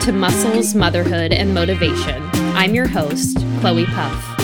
To 0.00 0.12
Muscles, 0.12 0.74
Motherhood, 0.74 1.32
and 1.32 1.54
Motivation. 1.54 2.20
I'm 2.56 2.74
your 2.74 2.88
host, 2.88 3.38
Chloe 3.60 3.86
Puff. 3.86 4.34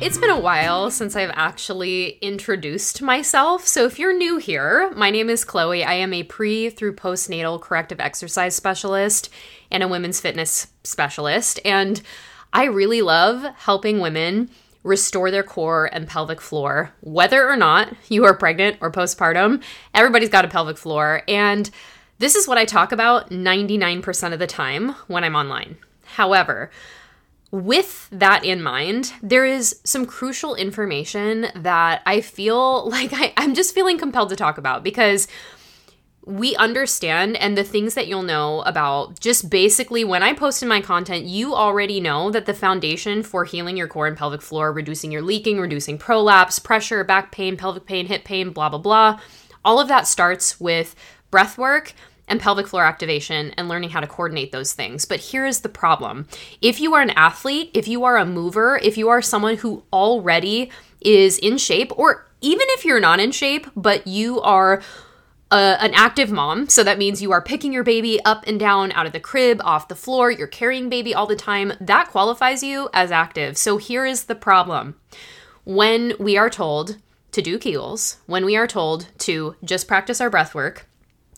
It's 0.00 0.18
been 0.18 0.30
a 0.30 0.38
while 0.38 0.90
since 0.90 1.16
I've 1.16 1.32
actually 1.34 2.18
introduced 2.20 3.00
myself. 3.00 3.66
So 3.66 3.86
if 3.86 3.98
you're 3.98 4.16
new 4.16 4.36
here, 4.36 4.92
my 4.94 5.10
name 5.10 5.30
is 5.30 5.44
Chloe. 5.44 5.82
I 5.82 5.94
am 5.94 6.12
a 6.12 6.24
pre 6.24 6.68
through 6.68 6.94
postnatal 6.94 7.60
corrective 7.60 8.00
exercise 8.00 8.54
specialist 8.54 9.30
and 9.70 9.82
a 9.82 9.88
women's 9.88 10.20
fitness 10.20 10.68
specialist. 10.84 11.58
And 11.64 12.00
I 12.52 12.64
really 12.64 13.00
love 13.00 13.42
helping 13.56 13.98
women 13.98 14.50
restore 14.84 15.30
their 15.30 15.42
core 15.42 15.88
and 15.92 16.06
pelvic 16.06 16.40
floor, 16.40 16.92
whether 17.00 17.48
or 17.48 17.56
not 17.56 17.94
you 18.08 18.24
are 18.24 18.36
pregnant 18.36 18.76
or 18.82 18.92
postpartum. 18.92 19.62
Everybody's 19.94 20.28
got 20.28 20.44
a 20.44 20.48
pelvic 20.48 20.76
floor. 20.76 21.22
And 21.26 21.70
this 22.22 22.36
is 22.36 22.46
what 22.46 22.56
I 22.56 22.64
talk 22.64 22.92
about 22.92 23.30
99% 23.30 24.32
of 24.32 24.38
the 24.38 24.46
time 24.46 24.90
when 25.08 25.24
I'm 25.24 25.34
online. 25.34 25.76
However, 26.04 26.70
with 27.50 28.08
that 28.12 28.44
in 28.44 28.62
mind, 28.62 29.12
there 29.20 29.44
is 29.44 29.80
some 29.82 30.06
crucial 30.06 30.54
information 30.54 31.48
that 31.56 32.00
I 32.06 32.20
feel 32.20 32.88
like 32.88 33.12
I, 33.12 33.32
am 33.36 33.54
just 33.54 33.74
feeling 33.74 33.98
compelled 33.98 34.28
to 34.28 34.36
talk 34.36 34.56
about 34.56 34.84
because 34.84 35.26
we 36.24 36.54
understand 36.54 37.36
and 37.38 37.58
the 37.58 37.64
things 37.64 37.94
that 37.94 38.06
you'll 38.06 38.22
know 38.22 38.60
about 38.60 39.18
just 39.18 39.50
basically 39.50 40.04
when 40.04 40.22
I 40.22 40.32
post 40.32 40.62
in 40.62 40.68
my 40.68 40.80
content, 40.80 41.24
you 41.24 41.56
already 41.56 41.98
know 41.98 42.30
that 42.30 42.46
the 42.46 42.54
foundation 42.54 43.24
for 43.24 43.44
healing 43.44 43.76
your 43.76 43.88
core 43.88 44.06
and 44.06 44.16
pelvic 44.16 44.42
floor, 44.42 44.72
reducing 44.72 45.10
your 45.10 45.22
leaking, 45.22 45.58
reducing 45.58 45.98
prolapse, 45.98 46.60
pressure, 46.60 47.02
back 47.02 47.32
pain, 47.32 47.56
pelvic 47.56 47.84
pain, 47.84 48.06
hip 48.06 48.22
pain, 48.22 48.50
blah, 48.50 48.68
blah, 48.68 48.78
blah. 48.78 49.18
All 49.64 49.80
of 49.80 49.88
that 49.88 50.06
starts 50.06 50.60
with 50.60 50.94
breath 51.32 51.58
work 51.58 51.94
and 52.32 52.40
pelvic 52.40 52.66
floor 52.66 52.82
activation 52.82 53.50
and 53.58 53.68
learning 53.68 53.90
how 53.90 54.00
to 54.00 54.06
coordinate 54.06 54.52
those 54.52 54.72
things. 54.72 55.04
But 55.04 55.20
here 55.20 55.44
is 55.44 55.60
the 55.60 55.68
problem 55.68 56.26
if 56.62 56.80
you 56.80 56.94
are 56.94 57.02
an 57.02 57.10
athlete, 57.10 57.70
if 57.74 57.86
you 57.86 58.04
are 58.04 58.16
a 58.16 58.24
mover, 58.24 58.80
if 58.82 58.96
you 58.96 59.10
are 59.10 59.20
someone 59.20 59.58
who 59.58 59.84
already 59.92 60.70
is 61.02 61.38
in 61.38 61.58
shape, 61.58 61.96
or 61.96 62.26
even 62.40 62.66
if 62.70 62.86
you're 62.86 63.00
not 63.00 63.20
in 63.20 63.32
shape, 63.32 63.66
but 63.76 64.06
you 64.06 64.40
are 64.40 64.82
a, 65.50 65.76
an 65.80 65.92
active 65.94 66.32
mom, 66.32 66.70
so 66.70 66.82
that 66.82 66.96
means 66.96 67.20
you 67.20 67.32
are 67.32 67.42
picking 67.42 67.70
your 67.70 67.84
baby 67.84 68.18
up 68.24 68.44
and 68.46 68.58
down 68.58 68.92
out 68.92 69.04
of 69.04 69.12
the 69.12 69.20
crib, 69.20 69.60
off 69.62 69.88
the 69.88 69.94
floor, 69.94 70.30
you're 70.30 70.46
carrying 70.46 70.88
baby 70.88 71.14
all 71.14 71.26
the 71.26 71.36
time, 71.36 71.74
that 71.80 72.08
qualifies 72.08 72.62
you 72.62 72.88
as 72.94 73.10
active. 73.10 73.58
So 73.58 73.76
here 73.76 74.06
is 74.06 74.24
the 74.24 74.34
problem. 74.34 74.96
When 75.64 76.14
we 76.18 76.38
are 76.38 76.50
told 76.50 76.96
to 77.32 77.42
do 77.42 77.58
Kegels, 77.58 78.16
when 78.26 78.46
we 78.46 78.56
are 78.56 78.66
told 78.66 79.08
to 79.18 79.54
just 79.62 79.86
practice 79.86 80.20
our 80.20 80.30
breath 80.30 80.54
work, 80.54 80.88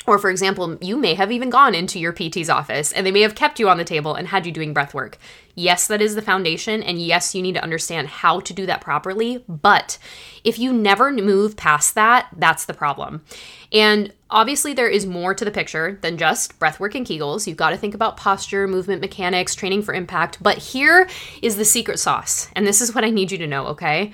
or, 0.07 0.19
for 0.19 0.31
example, 0.31 0.77
you 0.81 0.99
may 0.99 1.15
have 1.15 1.33
even 1.33 1.49
gone 1.49 1.75
into 1.75 1.99
your 1.99 2.13
PT's 2.13 2.51
office 2.51 2.93
and 2.93 3.07
they 3.07 3.13
may 3.13 3.23
have 3.23 3.35
kept 3.35 3.59
you 3.59 3.69
on 3.71 3.79
the 3.79 3.85
table 3.85 4.15
and 4.15 4.29
had 4.29 4.45
you 4.45 4.53
doing 4.53 4.75
breath 4.75 4.93
work. 4.93 5.17
Yes, 5.55 5.87
that 5.87 6.03
is 6.03 6.15
the 6.15 6.23
foundation. 6.23 6.83
And 6.83 7.01
yes, 7.01 7.35
you 7.35 7.41
need 7.41 7.55
to 7.55 7.63
understand 7.63 8.09
how 8.09 8.41
to 8.41 8.53
do 8.53 8.67
that 8.67 8.83
properly. 8.83 9.43
But 9.49 9.97
if 10.43 10.59
you 10.59 10.73
never 10.73 11.11
move 11.11 11.57
past 11.57 11.95
that, 11.95 12.29
that's 12.37 12.67
the 12.67 12.75
problem. 12.75 13.25
And 13.73 14.13
obviously, 14.29 14.75
there 14.75 14.89
is 14.89 15.07
more 15.07 15.33
to 15.33 15.45
the 15.45 15.51
picture 15.51 15.99
than 16.03 16.19
just 16.19 16.59
breath 16.59 16.81
work 16.81 16.95
and 16.95 17.07
Kegels. 17.07 17.47
You've 17.47 17.57
got 17.57 17.71
to 17.71 17.79
think 17.79 17.95
about 17.95 18.19
posture, 18.19 18.69
movement 18.69 19.01
mechanics, 19.01 19.55
training 19.55 19.83
for 19.83 19.95
impact. 19.95 20.43
But 20.43 20.59
here 20.59 21.09
is 21.41 21.57
the 21.57 21.65
secret 21.65 21.99
sauce. 21.99 22.49
And 22.55 22.67
this 22.67 22.83
is 22.83 22.95
what 22.95 23.05
I 23.05 23.11
need 23.11 23.33
you 23.33 23.39
to 23.39 23.47
know, 23.47 23.69
okay? 23.69 24.13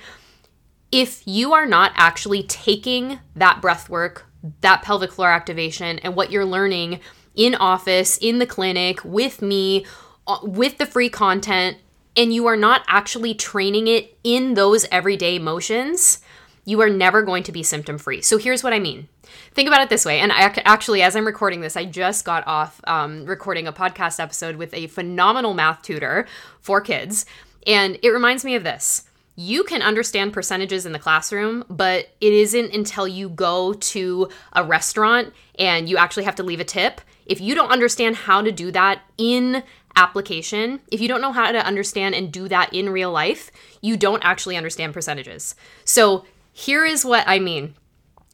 If 0.89 1.23
you 1.25 1.53
are 1.53 1.65
not 1.65 1.91
actually 1.95 2.43
taking 2.43 3.19
that 3.35 3.61
breath 3.61 3.89
work 3.89 4.30
that 4.61 4.81
pelvic 4.81 5.11
floor 5.11 5.29
activation 5.29 5.99
and 5.99 6.15
what 6.15 6.31
you're 6.31 6.45
learning 6.45 6.99
in 7.35 7.55
office, 7.55 8.17
in 8.17 8.39
the 8.39 8.45
clinic, 8.45 9.03
with 9.03 9.41
me, 9.41 9.85
uh, 10.27 10.39
with 10.43 10.77
the 10.77 10.85
free 10.85 11.09
content, 11.09 11.77
and 12.17 12.33
you 12.33 12.47
are 12.47 12.57
not 12.57 12.83
actually 12.87 13.33
training 13.33 13.87
it 13.87 14.17
in 14.23 14.55
those 14.55 14.85
everyday 14.91 15.39
motions, 15.39 16.19
you 16.65 16.81
are 16.81 16.89
never 16.89 17.21
going 17.21 17.43
to 17.43 17.51
be 17.51 17.63
symptom 17.63 17.97
free. 17.97 18.21
So 18.21 18.37
here's 18.37 18.63
what 18.63 18.73
I 18.73 18.79
mean. 18.79 19.07
Think 19.53 19.67
about 19.67 19.81
it 19.81 19.89
this 19.89 20.05
way. 20.05 20.19
And 20.19 20.31
I 20.31 20.41
actually, 20.65 21.01
as 21.01 21.15
I'm 21.15 21.25
recording 21.25 21.61
this, 21.61 21.77
I 21.77 21.85
just 21.85 22.25
got 22.25 22.45
off 22.47 22.81
um, 22.85 23.25
recording 23.25 23.67
a 23.67 23.73
podcast 23.73 24.19
episode 24.19 24.57
with 24.57 24.73
a 24.73 24.87
phenomenal 24.87 25.53
math 25.53 25.81
tutor 25.81 26.27
for 26.59 26.81
kids. 26.81 27.25
And 27.65 27.97
it 28.03 28.09
reminds 28.09 28.43
me 28.43 28.55
of 28.55 28.63
this 28.63 29.03
you 29.41 29.63
can 29.63 29.81
understand 29.81 30.33
percentages 30.33 30.85
in 30.85 30.91
the 30.91 30.99
classroom, 30.99 31.65
but 31.67 32.09
it 32.21 32.31
isn't 32.31 32.75
until 32.75 33.07
you 33.07 33.27
go 33.27 33.73
to 33.73 34.29
a 34.53 34.63
restaurant 34.63 35.33
and 35.57 35.89
you 35.89 35.97
actually 35.97 36.25
have 36.25 36.35
to 36.35 36.43
leave 36.43 36.59
a 36.59 36.63
tip. 36.63 37.01
If 37.25 37.41
you 37.41 37.55
don't 37.55 37.71
understand 37.71 38.17
how 38.17 38.43
to 38.43 38.51
do 38.51 38.69
that 38.71 39.01
in 39.17 39.63
application, 39.95 40.79
if 40.91 41.01
you 41.01 41.07
don't 41.07 41.21
know 41.21 41.31
how 41.31 41.51
to 41.51 41.65
understand 41.65 42.13
and 42.13 42.31
do 42.31 42.47
that 42.49 42.71
in 42.71 42.89
real 42.89 43.11
life, 43.11 43.51
you 43.81 43.97
don't 43.97 44.23
actually 44.23 44.57
understand 44.57 44.93
percentages. 44.93 45.55
So 45.85 46.23
here 46.53 46.85
is 46.85 47.03
what 47.03 47.23
I 47.27 47.39
mean 47.39 47.73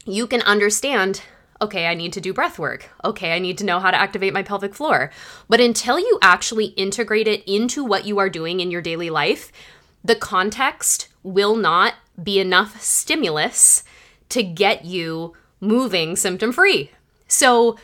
you 0.05 0.27
can 0.27 0.41
understand 0.41 1.21
okay, 1.61 1.87
I 1.87 1.95
need 1.95 2.13
to 2.13 2.21
do 2.21 2.33
breath 2.33 2.59
work. 2.59 2.89
Okay, 3.03 3.35
I 3.35 3.39
need 3.39 3.57
to 3.57 3.65
know 3.65 3.79
how 3.79 3.89
to 3.89 3.99
activate 3.99 4.33
my 4.33 4.43
pelvic 4.43 4.75
floor. 4.75 5.11
But 5.49 5.59
until 5.59 5.99
you 5.99 6.19
actually 6.21 6.65
integrate 6.65 7.27
it 7.27 7.43
into 7.51 7.83
what 7.83 8.05
you 8.05 8.19
are 8.19 8.29
doing 8.29 8.59
in 8.59 8.69
your 8.69 8.81
daily 8.81 9.09
life, 9.09 9.51
the 10.03 10.15
context 10.15 11.07
will 11.23 11.55
not 11.55 11.95
be 12.21 12.39
enough 12.39 12.81
stimulus 12.81 13.83
to 14.29 14.43
get 14.43 14.85
you 14.85 15.33
moving 15.59 16.15
symptom 16.15 16.51
free. 16.51 16.91
So 17.27 17.77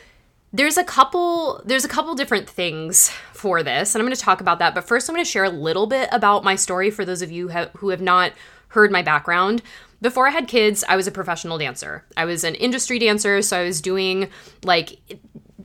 there's 0.52 0.76
a 0.76 0.84
couple 0.84 1.60
there's 1.64 1.84
a 1.84 1.88
couple 1.88 2.14
different 2.14 2.48
things 2.48 3.10
for 3.32 3.62
this 3.62 3.94
and 3.94 4.00
I'm 4.00 4.06
going 4.06 4.16
to 4.16 4.22
talk 4.22 4.40
about 4.40 4.58
that, 4.60 4.74
but 4.74 4.86
first 4.86 5.08
I'm 5.08 5.14
going 5.14 5.24
to 5.24 5.30
share 5.30 5.44
a 5.44 5.50
little 5.50 5.86
bit 5.86 6.08
about 6.12 6.44
my 6.44 6.54
story 6.54 6.90
for 6.90 7.04
those 7.04 7.22
of 7.22 7.30
you 7.30 7.48
who 7.48 7.88
have 7.88 8.00
not 8.00 8.32
heard 8.68 8.90
my 8.90 9.02
background. 9.02 9.62
Before 10.00 10.26
I 10.28 10.30
had 10.30 10.48
kids, 10.48 10.84
I 10.88 10.96
was 10.96 11.06
a 11.06 11.12
professional 11.12 11.58
dancer. 11.58 12.04
I 12.16 12.24
was 12.24 12.44
an 12.44 12.54
industry 12.56 12.98
dancer, 12.98 13.40
so 13.42 13.58
I 13.58 13.64
was 13.64 13.80
doing 13.80 14.28
like 14.62 14.98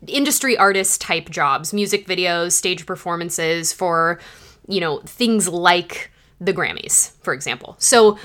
industry 0.08 0.58
artist 0.58 1.02
type 1.02 1.30
jobs, 1.30 1.74
music 1.74 2.08
videos, 2.08 2.54
stage 2.54 2.86
performances 2.86 3.74
for, 3.74 4.20
you 4.68 4.80
know, 4.80 5.00
things 5.02 5.48
like 5.48 6.12
the 6.39 6.53
Grammys, 6.53 7.11
for 7.22 7.33
example. 7.33 7.75
So, 7.79 8.17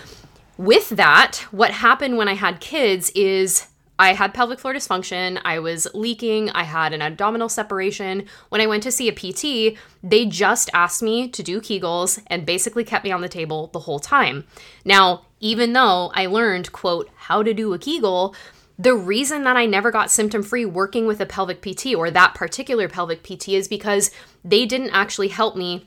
with 0.56 0.90
that, 0.90 1.44
what 1.50 1.72
happened 1.72 2.16
when 2.16 2.28
I 2.28 2.34
had 2.34 2.60
kids 2.60 3.10
is 3.10 3.66
I 3.98 4.12
had 4.12 4.34
pelvic 4.34 4.58
floor 4.58 4.74
dysfunction, 4.74 5.40
I 5.44 5.60
was 5.60 5.86
leaking, 5.94 6.50
I 6.50 6.64
had 6.64 6.92
an 6.92 7.02
abdominal 7.02 7.48
separation. 7.48 8.26
When 8.48 8.60
I 8.60 8.66
went 8.66 8.82
to 8.84 8.92
see 8.92 9.08
a 9.08 9.12
PT, 9.12 9.78
they 10.02 10.26
just 10.26 10.68
asked 10.74 11.02
me 11.02 11.28
to 11.28 11.42
do 11.42 11.60
Kegels 11.60 12.20
and 12.26 12.46
basically 12.46 12.82
kept 12.82 13.04
me 13.04 13.12
on 13.12 13.20
the 13.20 13.28
table 13.28 13.68
the 13.72 13.80
whole 13.80 14.00
time. 14.00 14.44
Now, 14.84 15.26
even 15.38 15.74
though 15.74 16.10
I 16.14 16.26
learned, 16.26 16.72
quote, 16.72 17.08
how 17.14 17.42
to 17.44 17.54
do 17.54 17.72
a 17.72 17.78
Kegel, 17.78 18.34
the 18.76 18.96
reason 18.96 19.44
that 19.44 19.56
I 19.56 19.66
never 19.66 19.92
got 19.92 20.10
symptom 20.10 20.42
free 20.42 20.64
working 20.64 21.06
with 21.06 21.20
a 21.20 21.26
pelvic 21.26 21.62
PT 21.62 21.94
or 21.94 22.10
that 22.10 22.34
particular 22.34 22.88
pelvic 22.88 23.22
PT 23.22 23.50
is 23.50 23.68
because 23.68 24.10
they 24.44 24.66
didn't 24.66 24.90
actually 24.90 25.28
help 25.28 25.54
me 25.54 25.86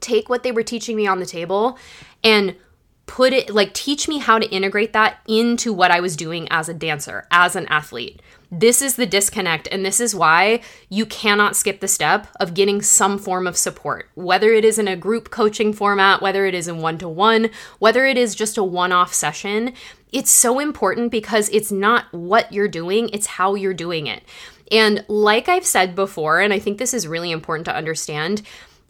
take 0.00 0.28
what 0.28 0.42
they 0.42 0.52
were 0.52 0.62
teaching 0.62 0.96
me 0.96 1.06
on 1.06 1.20
the 1.20 1.26
table 1.26 1.78
and 2.22 2.56
put 3.06 3.32
it 3.32 3.50
like 3.50 3.74
teach 3.74 4.08
me 4.08 4.18
how 4.18 4.38
to 4.38 4.50
integrate 4.50 4.92
that 4.92 5.18
into 5.28 5.72
what 5.72 5.90
I 5.90 6.00
was 6.00 6.16
doing 6.16 6.48
as 6.50 6.68
a 6.68 6.74
dancer, 6.74 7.26
as 7.30 7.54
an 7.54 7.66
athlete. 7.66 8.20
This 8.50 8.80
is 8.80 8.96
the 8.96 9.06
disconnect, 9.06 9.66
and 9.72 9.84
this 9.84 10.00
is 10.00 10.14
why 10.14 10.60
you 10.88 11.06
cannot 11.06 11.56
skip 11.56 11.80
the 11.80 11.88
step 11.88 12.28
of 12.38 12.54
getting 12.54 12.82
some 12.82 13.18
form 13.18 13.46
of 13.46 13.56
support, 13.56 14.08
whether 14.14 14.52
it 14.52 14.64
is 14.64 14.78
in 14.78 14.86
a 14.86 14.96
group 14.96 15.30
coaching 15.30 15.72
format, 15.72 16.22
whether 16.22 16.46
it 16.46 16.54
is 16.54 16.68
in 16.68 16.78
one 16.78 16.96
to 16.98 17.08
one, 17.08 17.50
whether 17.78 18.06
it 18.06 18.16
is 18.16 18.34
just 18.34 18.56
a 18.56 18.62
one 18.62 18.92
off 18.92 19.12
session. 19.12 19.74
It's 20.12 20.30
so 20.30 20.60
important 20.60 21.10
because 21.10 21.48
it's 21.48 21.72
not 21.72 22.12
what 22.12 22.52
you're 22.52 22.68
doing, 22.68 23.08
it's 23.12 23.26
how 23.26 23.56
you're 23.56 23.74
doing 23.74 24.06
it. 24.06 24.22
And 24.70 25.04
like 25.08 25.48
I've 25.48 25.66
said 25.66 25.94
before, 25.94 26.40
and 26.40 26.52
I 26.52 26.58
think 26.58 26.78
this 26.78 26.94
is 26.94 27.08
really 27.08 27.32
important 27.32 27.64
to 27.66 27.76
understand, 27.76 28.42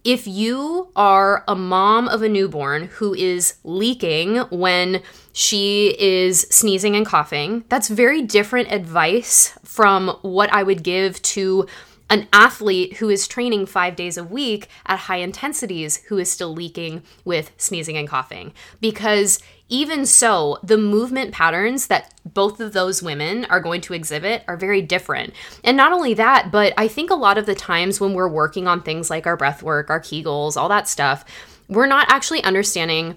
if 0.05 0.27
you 0.27 0.91
are 0.95 1.45
a 1.49 1.55
mom 1.55 2.09
of 2.09 2.23
a 2.23 2.29
newborn 2.29 2.85
who 2.85 3.15
is 3.15 3.55
leaking 3.65 4.37
when 4.51 5.03
she 5.33 5.97
is 5.99 6.43
sneezing 6.51 6.95
and 6.95 7.07
coughing, 7.07 7.65
that's 7.69 7.89
very 7.89 8.21
different 8.23 8.71
advice 8.71 9.59
from 9.65 10.09
what 10.23 10.53
I 10.53 10.63
would 10.63 10.83
give 10.83 11.21
to 11.23 11.67
an 12.15 12.29
athlete 12.33 12.99
who 12.99 13.09
is 13.09 13.27
training 13.27 13.67
five 13.67 13.97
days 13.97 14.17
a 14.17 14.23
week 14.23 14.69
at 14.87 15.01
high 15.01 15.17
intensities 15.17 15.97
who 16.09 16.17
is 16.17 16.31
still 16.31 16.55
leaking 16.55 17.03
with 17.25 17.51
sneezing 17.57 17.97
and 17.97 18.09
coughing. 18.09 18.53
Because 18.81 19.41
even 19.69 20.07
so, 20.07 20.61
the 20.63 20.79
movement 20.79 21.33
patterns 21.33 21.89
that 21.89 22.15
both 22.25 22.61
of 22.61 22.73
those 22.73 23.03
women 23.03 23.47
are 23.47 23.59
going 23.59 23.81
to 23.81 23.95
exhibit 23.95 24.45
are 24.47 24.57
very 24.57 24.81
different. 24.81 25.35
And 25.65 25.77
not 25.77 25.93
only 25.93 26.15
that, 26.15 26.53
but 26.53 26.73
I 26.77 26.87
think 26.87 27.11
a 27.11 27.17
lot 27.17 27.37
of 27.37 27.47
the 27.47 27.55
times 27.57 28.01
when 28.01 28.15
we're 28.15 28.29
working 28.29 28.69
on 28.69 28.81
things 28.81 29.11
like 29.11 29.27
our 29.27 29.37
breath 29.37 29.61
work, 29.61 29.91
our 29.91 30.01
Kegels, 30.01 30.57
all 30.57 30.69
that 30.69 30.87
stuff, 30.87 31.25
we're 31.69 31.87
not 31.87 32.07
actually 32.09 32.45
understanding 32.45 33.17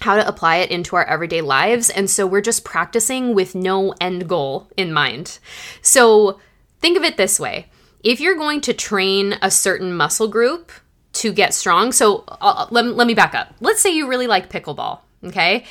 how 0.00 0.16
to 0.16 0.26
apply 0.26 0.56
it 0.56 0.72
into 0.72 0.96
our 0.96 1.04
everyday 1.04 1.42
lives. 1.42 1.90
And 1.90 2.10
so 2.10 2.26
we're 2.26 2.40
just 2.40 2.64
practicing 2.64 3.36
with 3.36 3.54
no 3.54 3.94
end 4.00 4.28
goal 4.28 4.68
in 4.76 4.92
mind. 4.92 5.38
So 5.80 6.40
think 6.80 6.96
of 6.96 7.04
it 7.04 7.16
this 7.16 7.38
way 7.38 7.68
if 8.06 8.20
you're 8.20 8.36
going 8.36 8.60
to 8.60 8.72
train 8.72 9.34
a 9.42 9.50
certain 9.50 9.92
muscle 9.92 10.28
group 10.28 10.70
to 11.14 11.32
get 11.32 11.52
strong, 11.52 11.90
so 11.90 12.22
uh, 12.28 12.68
let, 12.70 12.86
let 12.86 13.04
me 13.04 13.14
back 13.14 13.34
up. 13.34 13.52
Let's 13.58 13.80
say 13.80 13.90
you 13.90 14.06
really 14.06 14.28
like 14.28 14.48
pickleball, 14.48 15.00
okay? 15.24 15.64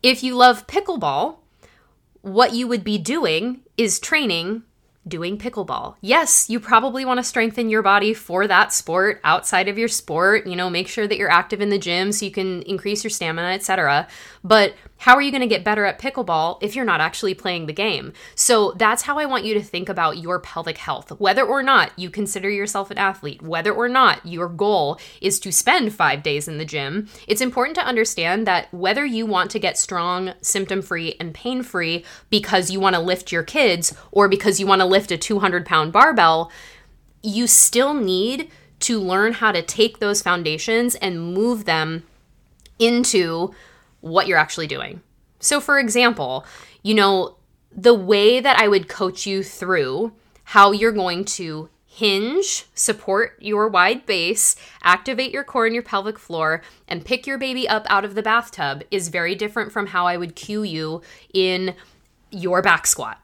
If 0.00 0.22
you 0.22 0.36
love 0.36 0.68
pickleball, 0.68 1.38
what 2.20 2.52
you 2.52 2.68
would 2.68 2.84
be 2.84 2.98
doing 2.98 3.62
is 3.76 3.98
training 3.98 4.62
doing 5.08 5.36
pickleball. 5.36 5.96
Yes, 6.00 6.48
you 6.48 6.60
probably 6.60 7.04
want 7.04 7.18
to 7.18 7.24
strengthen 7.24 7.68
your 7.68 7.82
body 7.82 8.14
for 8.14 8.46
that 8.46 8.72
sport 8.72 9.20
outside 9.24 9.66
of 9.66 9.76
your 9.76 9.88
sport, 9.88 10.46
you 10.46 10.54
know, 10.54 10.70
make 10.70 10.86
sure 10.86 11.08
that 11.08 11.18
you're 11.18 11.28
active 11.28 11.60
in 11.60 11.70
the 11.70 11.78
gym 11.78 12.12
so 12.12 12.24
you 12.24 12.30
can 12.30 12.62
increase 12.62 13.02
your 13.02 13.10
stamina, 13.10 13.48
etc. 13.48 14.06
But 14.44 14.74
how 15.02 15.16
are 15.16 15.20
you 15.20 15.32
going 15.32 15.40
to 15.40 15.48
get 15.48 15.64
better 15.64 15.84
at 15.84 15.98
pickleball 15.98 16.58
if 16.62 16.76
you're 16.76 16.84
not 16.84 17.00
actually 17.00 17.34
playing 17.34 17.66
the 17.66 17.72
game? 17.72 18.12
So 18.36 18.72
that's 18.76 19.02
how 19.02 19.18
I 19.18 19.26
want 19.26 19.44
you 19.44 19.52
to 19.54 19.60
think 19.60 19.88
about 19.88 20.18
your 20.18 20.38
pelvic 20.38 20.78
health. 20.78 21.10
Whether 21.18 21.42
or 21.42 21.60
not 21.60 21.90
you 21.98 22.08
consider 22.08 22.48
yourself 22.48 22.88
an 22.88 22.98
athlete, 22.98 23.42
whether 23.42 23.72
or 23.72 23.88
not 23.88 24.24
your 24.24 24.48
goal 24.48 25.00
is 25.20 25.40
to 25.40 25.50
spend 25.50 25.92
5 25.92 26.22
days 26.22 26.46
in 26.46 26.58
the 26.58 26.64
gym, 26.64 27.08
it's 27.26 27.40
important 27.40 27.74
to 27.78 27.84
understand 27.84 28.46
that 28.46 28.72
whether 28.72 29.04
you 29.04 29.26
want 29.26 29.50
to 29.50 29.58
get 29.58 29.76
strong, 29.76 30.34
symptom-free 30.40 31.16
and 31.18 31.34
pain-free 31.34 32.04
because 32.30 32.70
you 32.70 32.78
want 32.78 32.94
to 32.94 33.02
lift 33.02 33.32
your 33.32 33.42
kids 33.42 33.92
or 34.12 34.28
because 34.28 34.60
you 34.60 34.68
want 34.68 34.82
to 34.82 34.86
lift 34.86 35.10
a 35.10 35.18
200 35.18 35.66
pound 35.66 35.92
barbell, 35.92 36.48
you 37.24 37.48
still 37.48 37.92
need 37.92 38.48
to 38.78 39.00
learn 39.00 39.32
how 39.32 39.50
to 39.50 39.62
take 39.62 39.98
those 39.98 40.22
foundations 40.22 40.94
and 40.94 41.34
move 41.34 41.64
them 41.64 42.04
into 42.78 43.52
what 44.02 44.26
you're 44.26 44.38
actually 44.38 44.66
doing. 44.66 45.00
So, 45.40 45.60
for 45.60 45.78
example, 45.78 46.44
you 46.82 46.94
know, 46.94 47.36
the 47.74 47.94
way 47.94 48.38
that 48.38 48.58
I 48.58 48.68
would 48.68 48.88
coach 48.88 49.26
you 49.26 49.42
through 49.42 50.12
how 50.44 50.72
you're 50.72 50.92
going 50.92 51.24
to 51.24 51.70
hinge, 51.86 52.66
support 52.74 53.36
your 53.40 53.68
wide 53.68 54.06
base, 54.06 54.56
activate 54.82 55.32
your 55.32 55.44
core 55.44 55.66
and 55.66 55.74
your 55.74 55.82
pelvic 55.82 56.18
floor, 56.18 56.62
and 56.88 57.04
pick 57.04 57.26
your 57.26 57.38
baby 57.38 57.68
up 57.68 57.86
out 57.88 58.04
of 58.04 58.14
the 58.14 58.22
bathtub 58.22 58.82
is 58.90 59.08
very 59.08 59.34
different 59.34 59.72
from 59.72 59.88
how 59.88 60.06
I 60.06 60.16
would 60.16 60.34
cue 60.34 60.62
you 60.62 61.02
in 61.32 61.74
your 62.30 62.62
back 62.62 62.86
squat 62.86 63.18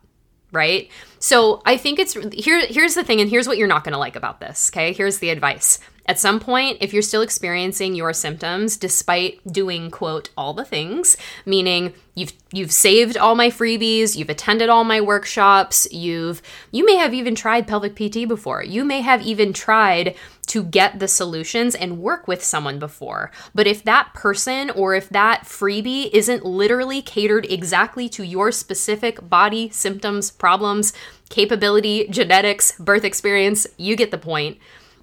right? 0.53 0.91
So 1.19 1.61
I 1.67 1.77
think 1.77 1.99
it's 1.99 2.15
here 2.33 2.65
here's 2.67 2.95
the 2.95 3.05
thing 3.05 3.21
and 3.21 3.29
here's 3.29 3.47
what 3.47 3.59
you're 3.59 3.69
not 3.69 3.85
going 3.85 3.93
to 3.93 3.99
like 3.99 4.17
about 4.17 4.41
this, 4.41 4.71
okay? 4.73 4.93
Here's 4.93 5.19
the 5.19 5.31
advice. 5.31 5.79
At 6.09 6.19
some 6.19 6.41
point, 6.41 6.79
if 6.81 6.95
you're 6.95 7.03
still 7.03 7.21
experiencing 7.21 7.95
your 7.95 8.15
symptoms 8.15 8.79
despite 8.79 9.47
doing 9.47 9.91
quote 9.91 10.31
all 10.39 10.55
the 10.55 10.65
things, 10.65 11.19
meaning 11.45 11.93
you've 12.15 12.33
you've 12.51 12.73
saved 12.73 13.19
all 13.19 13.35
my 13.35 13.51
freebies, 13.51 14.17
you've 14.17 14.31
attended 14.31 14.71
all 14.71 14.85
my 14.85 15.03
workshops, 15.03 15.87
you've 15.93 16.41
you 16.71 16.87
may 16.87 16.97
have 16.97 17.13
even 17.13 17.35
tried 17.35 17.69
pelvic 17.69 17.95
PT 17.95 18.27
before. 18.27 18.65
You 18.65 18.87
may 18.87 19.03
have 19.03 19.21
even 19.21 19.53
tried 19.53 20.15
to 20.47 20.65
get 20.65 20.99
the 20.99 21.09
solutions 21.09 21.75
and 21.75 21.99
work 21.99 22.27
with 22.27 22.43
someone 22.43 22.79
before. 22.79 23.31
But 23.55 23.67
if 23.67 23.85
that 23.85 24.15
person 24.15 24.71
or 24.71 24.95
if 24.95 25.11
that 25.11 25.43
freebie 25.45 26.09
isn't 26.15 26.43
literally 26.43 27.03
catered 27.03 27.45
exactly 27.53 28.09
to 28.09 28.23
your 28.23 28.51
specific 28.51 29.29
body 29.29 29.69
symptoms, 29.69 30.31
problems, 30.31 30.95
capability, 31.29 32.09
genetics, 32.09 32.73
birth 32.79 33.05
experience, 33.05 33.67
you 33.77 33.95
get 33.95 34.11
the 34.11 34.17
point 34.17 34.57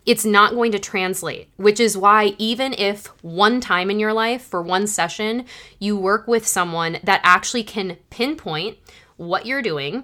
it's 0.06 0.26
not 0.26 0.54
going 0.54 0.72
to 0.72 0.80
translate, 0.80 1.50
which 1.58 1.80
is 1.80 1.98
why, 1.98 2.36
even 2.38 2.74
if 2.74 3.08
one 3.24 3.60
time 3.60 3.90
in 3.90 4.00
your 4.00 4.14
life 4.14 4.44
for 4.44 4.62
one 4.62 4.88
session, 4.88 5.46
you 5.80 5.98
work 5.98 6.28
with 6.28 6.46
someone 6.46 7.00
that 7.04 7.22
actually 7.24 7.64
can 7.64 7.98
pinpoint 8.10 8.78
what 9.18 9.46
you're 9.46 9.62
doing, 9.62 10.04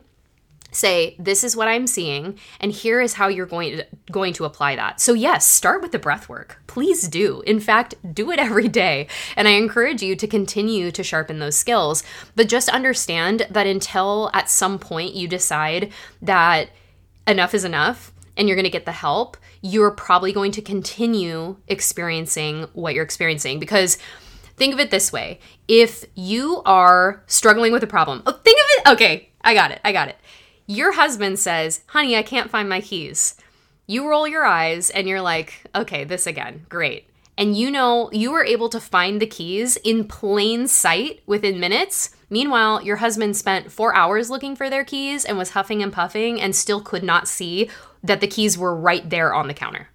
say 0.71 1.15
this 1.19 1.43
is 1.43 1.55
what 1.55 1.67
i'm 1.67 1.85
seeing 1.85 2.39
and 2.61 2.71
here 2.71 3.01
is 3.01 3.13
how 3.13 3.27
you're 3.27 3.45
going 3.45 3.77
to 3.77 3.85
going 4.09 4.33
to 4.33 4.45
apply 4.45 4.75
that. 4.75 5.01
So 5.01 5.13
yes 5.13 5.45
start 5.45 5.81
with 5.81 5.91
the 5.91 5.99
breath 5.99 6.29
work. 6.29 6.61
Please 6.67 7.07
do. 7.07 7.41
In 7.45 7.59
fact 7.59 7.95
do 8.13 8.31
it 8.31 8.39
every 8.47 8.67
day. 8.69 9.07
And 9.35 9.47
i 9.47 9.51
encourage 9.51 10.01
you 10.01 10.15
to 10.15 10.27
continue 10.27 10.91
to 10.91 11.03
sharpen 11.03 11.39
those 11.39 11.57
skills. 11.57 12.03
But 12.35 12.49
just 12.49 12.69
understand 12.69 13.47
that 13.49 13.67
until 13.67 14.31
at 14.33 14.49
some 14.49 14.79
point 14.79 15.13
you 15.13 15.27
decide 15.27 15.91
that 16.21 16.69
enough 17.27 17.53
is 17.53 17.65
enough 17.65 18.13
and 18.37 18.47
you're 18.47 18.55
going 18.55 18.63
to 18.63 18.69
get 18.69 18.85
the 18.85 18.91
help 18.91 19.37
you're 19.61 19.91
probably 19.91 20.33
going 20.33 20.51
to 20.51 20.61
continue 20.61 21.57
experiencing 21.67 22.67
what 22.73 22.93
you're 22.93 23.03
experiencing. 23.03 23.59
Because 23.59 23.97
think 24.57 24.73
of 24.73 24.79
it 24.79 24.91
this 24.91 25.11
way. 25.13 25.39
If 25.67 26.05
you 26.15 26.61
are 26.65 27.23
struggling 27.27 27.71
with 27.71 27.83
a 27.83 27.87
problem 27.87 28.23
oh, 28.25 28.31
think 28.31 28.59
of 28.59 28.65
it 28.69 28.91
okay 28.93 29.29
i 29.41 29.53
got 29.53 29.71
it 29.71 29.79
i 29.85 29.91
got 29.91 30.09
it. 30.09 30.17
Your 30.67 30.93
husband 30.93 31.39
says 31.39 31.81
honey 31.87 32.15
i 32.15 32.23
can't 32.23 32.51
find 32.51 32.67
my 32.67 32.81
keys. 32.81 33.35
You 33.87 34.07
roll 34.07 34.27
your 34.27 34.45
eyes 34.45 34.89
and 34.89 35.07
you're 35.07 35.21
like 35.21 35.65
okay 35.75 36.03
this 36.03 36.27
again 36.27 36.65
great. 36.69 37.07
And 37.37 37.55
you 37.57 37.71
know 37.71 38.09
you 38.11 38.31
were 38.31 38.43
able 38.43 38.69
to 38.69 38.79
find 38.79 39.21
the 39.21 39.27
keys 39.27 39.77
in 39.77 40.07
plain 40.07 40.67
sight 40.67 41.21
within 41.25 41.59
minutes. 41.59 42.15
Meanwhile, 42.29 42.83
your 42.83 42.97
husband 42.97 43.35
spent 43.35 43.71
four 43.71 43.93
hours 43.95 44.29
looking 44.29 44.55
for 44.55 44.69
their 44.69 44.85
keys 44.85 45.25
and 45.25 45.37
was 45.37 45.49
huffing 45.49 45.81
and 45.83 45.91
puffing 45.91 46.39
and 46.39 46.55
still 46.55 46.81
could 46.81 47.03
not 47.03 47.27
see 47.27 47.69
that 48.03 48.21
the 48.21 48.27
keys 48.27 48.57
were 48.57 48.75
right 48.75 49.09
there 49.09 49.33
on 49.33 49.47
the 49.47 49.53
counter. 49.53 49.89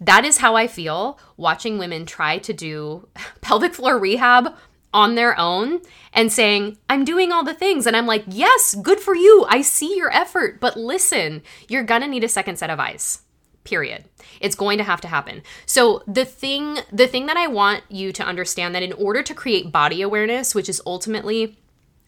That 0.00 0.24
is 0.24 0.38
how 0.38 0.56
I 0.56 0.66
feel 0.66 1.18
watching 1.36 1.78
women 1.78 2.04
try 2.04 2.38
to 2.38 2.52
do 2.52 3.08
pelvic 3.40 3.74
floor 3.74 3.98
rehab 3.98 4.54
on 4.92 5.16
their 5.16 5.38
own 5.38 5.80
and 6.12 6.32
saying, 6.32 6.78
I'm 6.88 7.04
doing 7.04 7.32
all 7.32 7.44
the 7.44 7.52
things. 7.52 7.86
And 7.86 7.96
I'm 7.96 8.06
like, 8.06 8.24
yes, 8.28 8.76
good 8.76 9.00
for 9.00 9.14
you. 9.14 9.44
I 9.48 9.60
see 9.60 9.96
your 9.96 10.12
effort. 10.12 10.60
But 10.60 10.76
listen, 10.76 11.42
you're 11.68 11.82
gonna 11.82 12.06
need 12.06 12.24
a 12.24 12.28
second 12.28 12.58
set 12.58 12.70
of 12.70 12.78
eyes. 12.78 13.22
Period. 13.64 14.04
It's 14.40 14.54
going 14.54 14.78
to 14.78 14.84
have 14.84 15.00
to 15.00 15.08
happen. 15.08 15.42
So 15.66 16.02
the 16.06 16.24
thing 16.24 16.78
the 16.92 17.08
thing 17.08 17.26
that 17.26 17.36
I 17.36 17.46
want 17.46 17.82
you 17.88 18.12
to 18.12 18.22
understand 18.22 18.74
that 18.74 18.82
in 18.82 18.92
order 18.92 19.22
to 19.22 19.34
create 19.34 19.72
body 19.72 20.02
awareness, 20.02 20.54
which 20.54 20.68
is 20.68 20.82
ultimately 20.86 21.58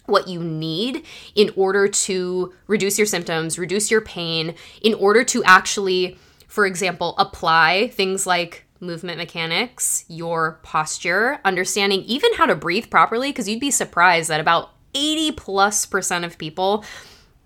what 0.06 0.28
you 0.28 0.42
need 0.42 1.04
in 1.34 1.50
order 1.56 1.88
to 1.88 2.52
reduce 2.66 2.98
your 2.98 3.06
symptoms, 3.06 3.58
reduce 3.58 3.90
your 3.90 4.00
pain, 4.00 4.54
in 4.82 4.94
order 4.94 5.24
to 5.24 5.42
actually, 5.44 6.18
for 6.48 6.66
example, 6.66 7.14
apply 7.18 7.88
things 7.88 8.26
like 8.26 8.64
movement 8.80 9.18
mechanics, 9.18 10.04
your 10.08 10.60
posture, 10.62 11.40
understanding 11.44 12.02
even 12.02 12.32
how 12.34 12.46
to 12.46 12.54
breathe 12.54 12.90
properly, 12.90 13.30
because 13.30 13.48
you'd 13.48 13.60
be 13.60 13.70
surprised 13.70 14.28
that 14.28 14.40
about 14.40 14.70
80 14.94 15.32
plus 15.32 15.86
percent 15.86 16.24
of 16.24 16.38
people, 16.38 16.84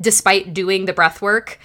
despite 0.01 0.55
doing 0.55 0.87
the 0.87 0.93
breath 0.93 1.21
work, 1.23 1.59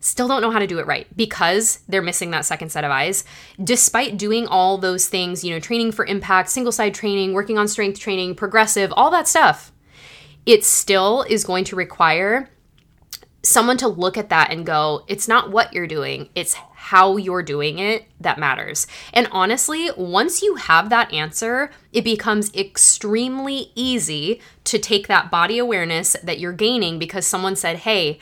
still 0.00 0.26
don't 0.26 0.42
know 0.42 0.50
how 0.50 0.58
to 0.58 0.66
do 0.66 0.78
it 0.78 0.86
right 0.86 1.06
because 1.16 1.78
they're 1.88 2.02
missing 2.02 2.32
that 2.32 2.44
second 2.44 2.70
set 2.70 2.84
of 2.84 2.90
eyes. 2.90 3.24
Despite 3.62 4.18
doing 4.18 4.46
all 4.46 4.78
those 4.78 5.08
things, 5.08 5.44
you 5.44 5.52
know, 5.52 5.60
training 5.60 5.92
for 5.92 6.04
impact, 6.04 6.48
single 6.48 6.72
side 6.72 6.94
training, 6.94 7.32
working 7.32 7.56
on 7.56 7.68
strength 7.68 8.00
training, 8.00 8.34
progressive, 8.34 8.92
all 8.96 9.10
that 9.12 9.28
stuff, 9.28 9.72
it 10.46 10.64
still 10.64 11.22
is 11.28 11.44
going 11.44 11.64
to 11.64 11.76
require 11.76 12.48
someone 13.42 13.76
to 13.76 13.88
look 13.88 14.16
at 14.16 14.28
that 14.28 14.52
and 14.52 14.64
go, 14.64 15.04
it's 15.08 15.26
not 15.26 15.50
what 15.50 15.72
you're 15.72 15.86
doing, 15.86 16.28
it's 16.34 16.54
how 16.54 17.16
you're 17.16 17.42
doing 17.42 17.78
it 17.78 18.04
that 18.20 18.38
matters. 18.38 18.86
And 19.12 19.28
honestly, 19.32 19.90
once 19.96 20.42
you 20.42 20.56
have 20.56 20.90
that 20.90 21.12
answer, 21.12 21.70
it 21.92 22.04
becomes 22.04 22.54
extremely 22.54 23.72
easy 23.74 24.40
to 24.64 24.78
take 24.78 25.08
that 25.08 25.30
body 25.30 25.58
awareness 25.58 26.16
that 26.22 26.38
you're 26.38 26.52
gaining 26.52 26.98
because 26.98 27.26
someone 27.26 27.56
said, 27.56 27.78
hey, 27.78 28.18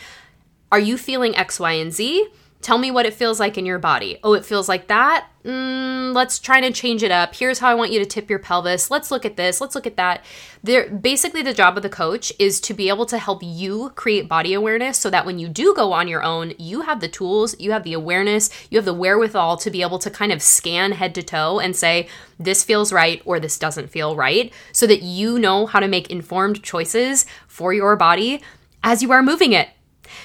are 0.72 0.78
you 0.78 0.96
feeling 0.96 1.36
X, 1.36 1.58
Y, 1.60 1.72
and 1.72 1.92
Z? 1.92 2.28
Tell 2.62 2.76
me 2.76 2.90
what 2.90 3.06
it 3.06 3.14
feels 3.14 3.40
like 3.40 3.56
in 3.56 3.64
your 3.64 3.78
body. 3.78 4.18
Oh, 4.22 4.34
it 4.34 4.44
feels 4.44 4.68
like 4.68 4.88
that? 4.88 5.28
Mm, 5.46 6.14
let's 6.14 6.38
try 6.38 6.60
to 6.60 6.70
change 6.70 7.02
it 7.02 7.10
up. 7.10 7.34
Here's 7.34 7.58
how 7.58 7.70
I 7.70 7.74
want 7.74 7.90
you 7.90 7.98
to 8.00 8.04
tip 8.04 8.28
your 8.28 8.38
pelvis. 8.38 8.90
Let's 8.90 9.10
look 9.10 9.24
at 9.24 9.38
this. 9.38 9.62
Let's 9.62 9.74
look 9.74 9.86
at 9.86 9.96
that. 9.96 10.22
There, 10.62 10.90
basically, 10.90 11.40
the 11.40 11.54
job 11.54 11.78
of 11.78 11.82
the 11.82 11.88
coach 11.88 12.30
is 12.38 12.60
to 12.60 12.74
be 12.74 12.90
able 12.90 13.06
to 13.06 13.16
help 13.16 13.42
you 13.42 13.92
create 13.94 14.28
body 14.28 14.52
awareness 14.52 14.98
so 14.98 15.08
that 15.08 15.24
when 15.24 15.38
you 15.38 15.48
do 15.48 15.74
go 15.74 15.94
on 15.94 16.06
your 16.06 16.22
own, 16.22 16.52
you 16.58 16.82
have 16.82 17.00
the 17.00 17.08
tools, 17.08 17.58
you 17.58 17.72
have 17.72 17.84
the 17.84 17.94
awareness, 17.94 18.50
you 18.68 18.76
have 18.76 18.84
the 18.84 18.92
wherewithal 18.92 19.56
to 19.56 19.70
be 19.70 19.80
able 19.80 19.98
to 19.98 20.10
kind 20.10 20.30
of 20.30 20.42
scan 20.42 20.92
head 20.92 21.14
to 21.14 21.22
toe 21.22 21.60
and 21.60 21.74
say, 21.74 22.08
this 22.38 22.62
feels 22.62 22.92
right 22.92 23.22
or 23.24 23.40
this 23.40 23.58
doesn't 23.58 23.88
feel 23.88 24.14
right, 24.14 24.52
so 24.72 24.86
that 24.86 25.00
you 25.00 25.38
know 25.38 25.64
how 25.64 25.80
to 25.80 25.88
make 25.88 26.10
informed 26.10 26.62
choices 26.62 27.24
for 27.48 27.72
your 27.72 27.96
body 27.96 28.42
as 28.82 29.02
you 29.02 29.10
are 29.12 29.22
moving 29.22 29.54
it. 29.54 29.70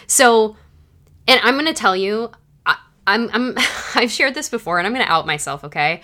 So, 0.07 0.57
and 1.27 1.39
I'm 1.43 1.55
going 1.55 1.65
to 1.65 1.73
tell 1.73 1.95
you, 1.95 2.31
I, 2.65 2.77
I'm, 3.07 3.29
I'm, 3.33 3.55
I've 3.95 4.11
shared 4.11 4.33
this 4.33 4.49
before 4.49 4.77
and 4.77 4.87
I'm 4.87 4.93
going 4.93 5.05
to 5.05 5.11
out 5.11 5.25
myself, 5.25 5.63
okay? 5.63 6.01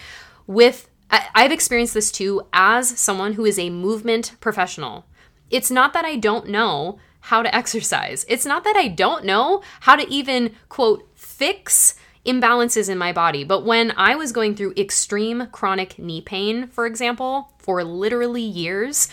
With, 0.48 0.90
I, 1.10 1.28
I've 1.36 1.52
experienced 1.52 1.94
this 1.94 2.12
too 2.12 2.42
as 2.54 2.90
someone 3.00 3.34
who 3.34 3.46
is 3.46 3.60
a 3.60 3.70
movement 3.70 4.36
professional. 4.40 5.06
It's 5.50 5.72
not 5.72 5.94
that 5.94 6.06
I 6.06 6.16
don't 6.16 6.50
know 6.50 7.00
how 7.26 7.44
to 7.44 7.56
exercise. 7.56 8.26
It's 8.28 8.46
not 8.46 8.64
that 8.64 8.76
I 8.76 8.88
don't 8.88 9.26
know 9.26 9.62
how 9.82 9.96
to 9.96 10.10
even, 10.10 10.56
quote, 10.70 11.08
fix 11.16 11.96
imbalances 12.26 12.90
in 12.90 12.98
my 12.98 13.12
body. 13.12 13.44
But 13.44 13.66
when 13.66 13.94
I 13.98 14.16
was 14.16 14.32
going 14.32 14.56
through 14.56 14.74
extreme 14.78 15.48
chronic 15.52 15.98
knee 16.00 16.22
pain, 16.22 16.68
for 16.68 16.86
example, 16.86 17.52
for 17.58 17.84
literally 17.84 18.42
years, 18.42 19.10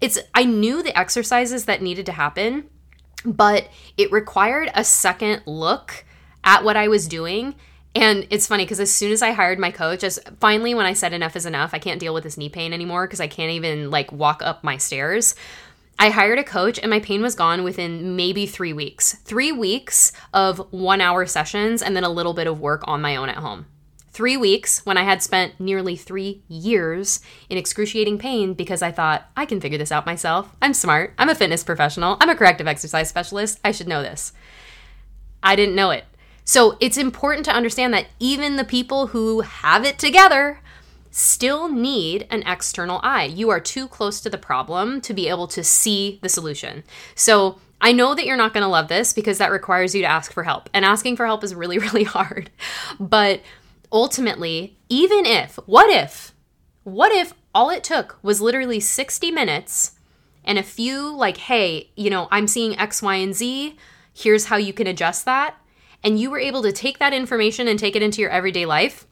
it's 0.00 0.18
I 0.34 0.44
knew 0.44 0.82
the 0.82 0.96
exercises 0.98 1.64
that 1.64 1.82
needed 1.82 2.06
to 2.06 2.12
happen 2.12 2.68
but 3.26 3.68
it 3.96 4.12
required 4.12 4.70
a 4.74 4.84
second 4.84 5.42
look 5.46 6.04
at 6.44 6.64
what 6.64 6.76
I 6.76 6.88
was 6.88 7.08
doing. 7.08 7.54
And 7.94 8.26
it's 8.30 8.46
funny 8.46 8.64
because 8.64 8.80
as 8.80 8.92
soon 8.92 9.10
as 9.10 9.22
I 9.22 9.32
hired 9.32 9.58
my 9.58 9.70
coach, 9.70 10.04
as 10.04 10.20
finally 10.38 10.74
when 10.74 10.86
I 10.86 10.92
said 10.92 11.12
enough 11.12 11.34
is 11.34 11.46
enough, 11.46 11.72
I 11.72 11.78
can't 11.78 11.98
deal 11.98 12.14
with 12.14 12.24
this 12.24 12.36
knee 12.36 12.50
pain 12.50 12.72
anymore 12.72 13.06
because 13.06 13.20
I 13.20 13.26
can't 13.26 13.52
even 13.52 13.90
like 13.90 14.12
walk 14.12 14.42
up 14.42 14.62
my 14.62 14.76
stairs. 14.76 15.34
I 15.98 16.10
hired 16.10 16.38
a 16.38 16.44
coach 16.44 16.78
and 16.78 16.90
my 16.90 17.00
pain 17.00 17.22
was 17.22 17.34
gone 17.34 17.64
within 17.64 18.14
maybe 18.14 18.46
three 18.46 18.74
weeks. 18.74 19.14
Three 19.14 19.50
weeks 19.50 20.12
of 20.34 20.58
one 20.70 21.00
hour 21.00 21.24
sessions 21.24 21.80
and 21.80 21.96
then 21.96 22.04
a 22.04 22.10
little 22.10 22.34
bit 22.34 22.46
of 22.46 22.60
work 22.60 22.82
on 22.86 23.00
my 23.00 23.16
own 23.16 23.30
at 23.30 23.36
home. 23.36 23.66
Three 24.16 24.38
weeks 24.38 24.80
when 24.86 24.96
I 24.96 25.02
had 25.02 25.22
spent 25.22 25.60
nearly 25.60 25.94
three 25.94 26.40
years 26.48 27.20
in 27.50 27.58
excruciating 27.58 28.16
pain 28.16 28.54
because 28.54 28.80
I 28.80 28.90
thought, 28.90 29.28
I 29.36 29.44
can 29.44 29.60
figure 29.60 29.76
this 29.76 29.92
out 29.92 30.06
myself. 30.06 30.56
I'm 30.62 30.72
smart. 30.72 31.12
I'm 31.18 31.28
a 31.28 31.34
fitness 31.34 31.62
professional. 31.62 32.16
I'm 32.18 32.30
a 32.30 32.34
corrective 32.34 32.66
exercise 32.66 33.10
specialist. 33.10 33.60
I 33.62 33.72
should 33.72 33.88
know 33.88 34.00
this. 34.00 34.32
I 35.42 35.54
didn't 35.54 35.74
know 35.74 35.90
it. 35.90 36.06
So 36.46 36.78
it's 36.80 36.96
important 36.96 37.44
to 37.44 37.52
understand 37.52 37.92
that 37.92 38.06
even 38.18 38.56
the 38.56 38.64
people 38.64 39.08
who 39.08 39.42
have 39.42 39.84
it 39.84 39.98
together 39.98 40.60
still 41.10 41.68
need 41.68 42.26
an 42.30 42.42
external 42.46 43.00
eye. 43.02 43.24
You 43.24 43.50
are 43.50 43.60
too 43.60 43.86
close 43.86 44.22
to 44.22 44.30
the 44.30 44.38
problem 44.38 45.02
to 45.02 45.12
be 45.12 45.28
able 45.28 45.46
to 45.48 45.62
see 45.62 46.20
the 46.22 46.30
solution. 46.30 46.84
So 47.14 47.60
I 47.82 47.92
know 47.92 48.14
that 48.14 48.24
you're 48.24 48.38
not 48.38 48.54
going 48.54 48.62
to 48.64 48.68
love 48.68 48.88
this 48.88 49.12
because 49.12 49.36
that 49.36 49.50
requires 49.50 49.94
you 49.94 50.00
to 50.00 50.08
ask 50.08 50.32
for 50.32 50.42
help. 50.42 50.70
And 50.72 50.86
asking 50.86 51.16
for 51.16 51.26
help 51.26 51.44
is 51.44 51.54
really, 51.54 51.78
really 51.90 52.04
hard. 52.04 52.48
But 52.98 53.42
ultimately, 53.92 54.78
even 54.88 55.26
if, 55.26 55.56
what 55.66 55.90
if, 55.90 56.34
what 56.84 57.12
if 57.12 57.34
all 57.54 57.70
it 57.70 57.84
took 57.84 58.18
was 58.22 58.40
literally 58.40 58.80
60 58.80 59.30
minutes 59.30 59.92
and 60.44 60.58
a 60.58 60.62
few, 60.62 61.14
like, 61.14 61.36
hey, 61.36 61.90
you 61.96 62.10
know, 62.10 62.28
I'm 62.30 62.46
seeing 62.46 62.78
X, 62.78 63.02
Y, 63.02 63.16
and 63.16 63.34
Z. 63.34 63.76
Here's 64.14 64.46
how 64.46 64.56
you 64.56 64.72
can 64.72 64.86
adjust 64.86 65.24
that 65.24 65.56
and 66.06 66.20
you 66.20 66.30
were 66.30 66.38
able 66.38 66.62
to 66.62 66.70
take 66.70 66.98
that 66.98 67.12
information 67.12 67.66
and 67.66 67.78
take 67.78 67.96
it 67.96 68.02
into 68.02 68.20
your 68.20 68.30
everyday 68.30 68.64
life 68.64 69.06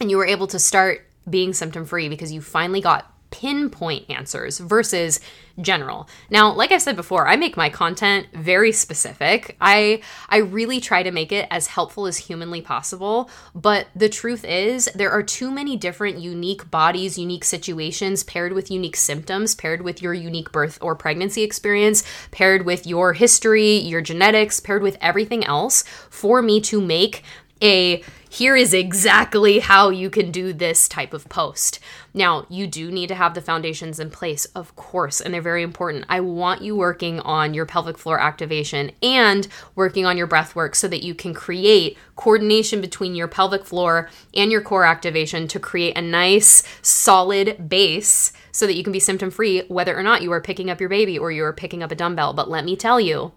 and 0.00 0.10
you 0.10 0.18
were 0.18 0.26
able 0.26 0.46
to 0.48 0.58
start 0.58 1.06
being 1.28 1.54
symptom 1.54 1.86
free 1.86 2.10
because 2.10 2.30
you 2.30 2.42
finally 2.42 2.82
got 2.82 3.10
pinpoint 3.30 4.08
answers 4.10 4.58
versus 4.58 5.20
general. 5.60 6.08
Now, 6.30 6.52
like 6.52 6.70
I 6.70 6.78
said 6.78 6.96
before, 6.96 7.26
I 7.26 7.36
make 7.36 7.56
my 7.56 7.68
content 7.68 8.26
very 8.32 8.72
specific. 8.72 9.56
I 9.60 10.02
I 10.28 10.38
really 10.38 10.80
try 10.80 11.02
to 11.02 11.10
make 11.10 11.32
it 11.32 11.46
as 11.50 11.68
helpful 11.68 12.06
as 12.06 12.18
humanly 12.18 12.60
possible, 12.60 13.30
but 13.54 13.88
the 13.94 14.08
truth 14.08 14.44
is 14.44 14.86
there 14.94 15.10
are 15.10 15.22
too 15.22 15.50
many 15.50 15.76
different 15.76 16.18
unique 16.18 16.70
bodies, 16.70 17.18
unique 17.18 17.44
situations 17.44 18.22
paired 18.22 18.52
with 18.52 18.70
unique 18.70 18.96
symptoms, 18.96 19.54
paired 19.54 19.82
with 19.82 20.02
your 20.02 20.14
unique 20.14 20.52
birth 20.52 20.78
or 20.80 20.94
pregnancy 20.94 21.42
experience, 21.42 22.02
paired 22.30 22.64
with 22.64 22.86
your 22.86 23.14
history, 23.14 23.76
your 23.76 24.00
genetics, 24.00 24.60
paired 24.60 24.82
with 24.82 24.98
everything 25.00 25.44
else 25.44 25.84
for 26.10 26.42
me 26.42 26.60
to 26.60 26.80
make 26.80 27.22
a 27.62 28.02
here 28.28 28.56
is 28.56 28.74
exactly 28.74 29.60
how 29.60 29.88
you 29.88 30.10
can 30.10 30.30
do 30.30 30.52
this 30.52 30.88
type 30.88 31.14
of 31.14 31.26
post. 31.30 31.78
Now, 32.16 32.46
you 32.48 32.66
do 32.66 32.90
need 32.90 33.08
to 33.08 33.14
have 33.14 33.34
the 33.34 33.42
foundations 33.42 34.00
in 34.00 34.10
place, 34.10 34.46
of 34.46 34.74
course, 34.74 35.20
and 35.20 35.34
they're 35.34 35.42
very 35.42 35.62
important. 35.62 36.06
I 36.08 36.20
want 36.20 36.62
you 36.62 36.74
working 36.74 37.20
on 37.20 37.52
your 37.52 37.66
pelvic 37.66 37.98
floor 37.98 38.18
activation 38.18 38.90
and 39.02 39.46
working 39.74 40.06
on 40.06 40.16
your 40.16 40.26
breath 40.26 40.56
work 40.56 40.74
so 40.74 40.88
that 40.88 41.04
you 41.04 41.14
can 41.14 41.34
create 41.34 41.98
coordination 42.16 42.80
between 42.80 43.14
your 43.14 43.28
pelvic 43.28 43.66
floor 43.66 44.08
and 44.32 44.50
your 44.50 44.62
core 44.62 44.86
activation 44.86 45.46
to 45.48 45.60
create 45.60 45.98
a 45.98 46.00
nice, 46.00 46.62
solid 46.80 47.68
base 47.68 48.32
so 48.50 48.66
that 48.66 48.76
you 48.76 48.82
can 48.82 48.94
be 48.94 48.98
symptom 48.98 49.30
free, 49.30 49.66
whether 49.68 49.94
or 49.94 50.02
not 50.02 50.22
you 50.22 50.32
are 50.32 50.40
picking 50.40 50.70
up 50.70 50.80
your 50.80 50.88
baby 50.88 51.18
or 51.18 51.30
you 51.30 51.44
are 51.44 51.52
picking 51.52 51.82
up 51.82 51.92
a 51.92 51.94
dumbbell. 51.94 52.32
But 52.32 52.48
let 52.48 52.64
me 52.64 52.76
tell 52.76 52.98
you, 52.98 53.32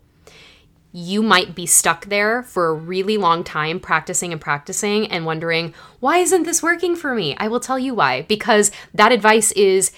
you 0.92 1.22
might 1.22 1.54
be 1.54 1.66
stuck 1.66 2.06
there 2.06 2.42
for 2.44 2.70
a 2.70 2.74
really 2.74 3.18
long 3.18 3.44
time 3.44 3.80
practicing 3.80 4.32
and 4.32 4.42
practicing 4.42 5.08
and 5.08 5.26
wondering, 5.26 5.74
why 6.00 6.18
isn't 6.18 6.44
this 6.44 6.64
working 6.64 6.96
for 6.96 7.14
me? 7.14 7.36
I 7.38 7.48
will 7.48 7.60
tell 7.60 7.78
you 7.78 7.94
why. 7.94 8.24
Because 8.24 8.72
that 8.94 9.12
advice 9.12 9.52
is 9.52 9.92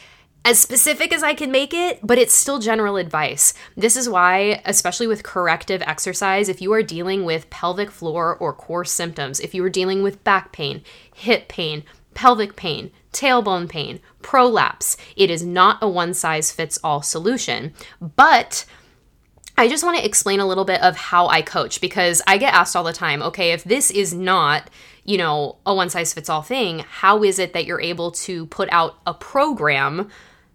as 0.43 0.60
specific 0.60 1.13
as 1.13 1.24
I 1.24 1.33
can 1.33 1.51
make 1.51 1.74
it, 1.74 2.00
but 2.01 2.17
it's 2.17 2.33
still 2.33 2.60
general 2.60 2.98
advice. 2.98 3.53
This 3.77 3.95
is 3.95 4.10
why, 4.10 4.62
especially 4.65 5.07
with 5.07 5.24
corrective 5.24 5.81
exercise, 5.83 6.50
if 6.50 6.62
you 6.62 6.74
are 6.74 6.83
dealing 6.83 7.25
with 7.25 7.50
pelvic 7.50 7.91
floor 7.91 8.36
or 8.36 8.51
core 8.51 8.86
symptoms, 8.86 9.39
if 9.39 9.53
you 9.53 9.63
are 9.63 9.69
dealing 9.69 10.01
with 10.01 10.24
back 10.24 10.51
pain, 10.51 10.81
hip 11.13 11.48
pain, 11.48 11.83
pelvic 12.15 12.55
pain, 12.55 12.91
tailbone 13.13 13.69
pain, 13.69 14.00
prolapse, 14.21 14.98
it 15.15 15.29
is 15.29 15.43
not 15.43 15.77
a 15.81 15.88
one 15.88 16.13
size 16.13 16.51
fits 16.51 16.79
all 16.83 17.01
solution. 17.01 17.74
But 18.15 18.65
I 19.61 19.67
just 19.67 19.83
want 19.83 19.95
to 19.99 20.03
explain 20.03 20.39
a 20.39 20.47
little 20.47 20.65
bit 20.65 20.81
of 20.81 20.97
how 20.97 21.27
I 21.27 21.43
coach 21.43 21.81
because 21.81 22.19
I 22.25 22.39
get 22.39 22.51
asked 22.55 22.75
all 22.75 22.83
the 22.83 22.91
time, 22.91 23.21
okay, 23.21 23.51
if 23.51 23.63
this 23.63 23.91
is 23.91 24.11
not, 24.11 24.71
you 25.03 25.19
know, 25.19 25.57
a 25.67 25.75
one 25.75 25.91
size 25.91 26.15
fits 26.15 26.29
all 26.29 26.41
thing, 26.41 26.79
how 26.79 27.23
is 27.23 27.37
it 27.37 27.53
that 27.53 27.65
you're 27.65 27.79
able 27.79 28.09
to 28.11 28.47
put 28.47 28.69
out 28.71 28.97
a 29.05 29.13
program 29.13 30.09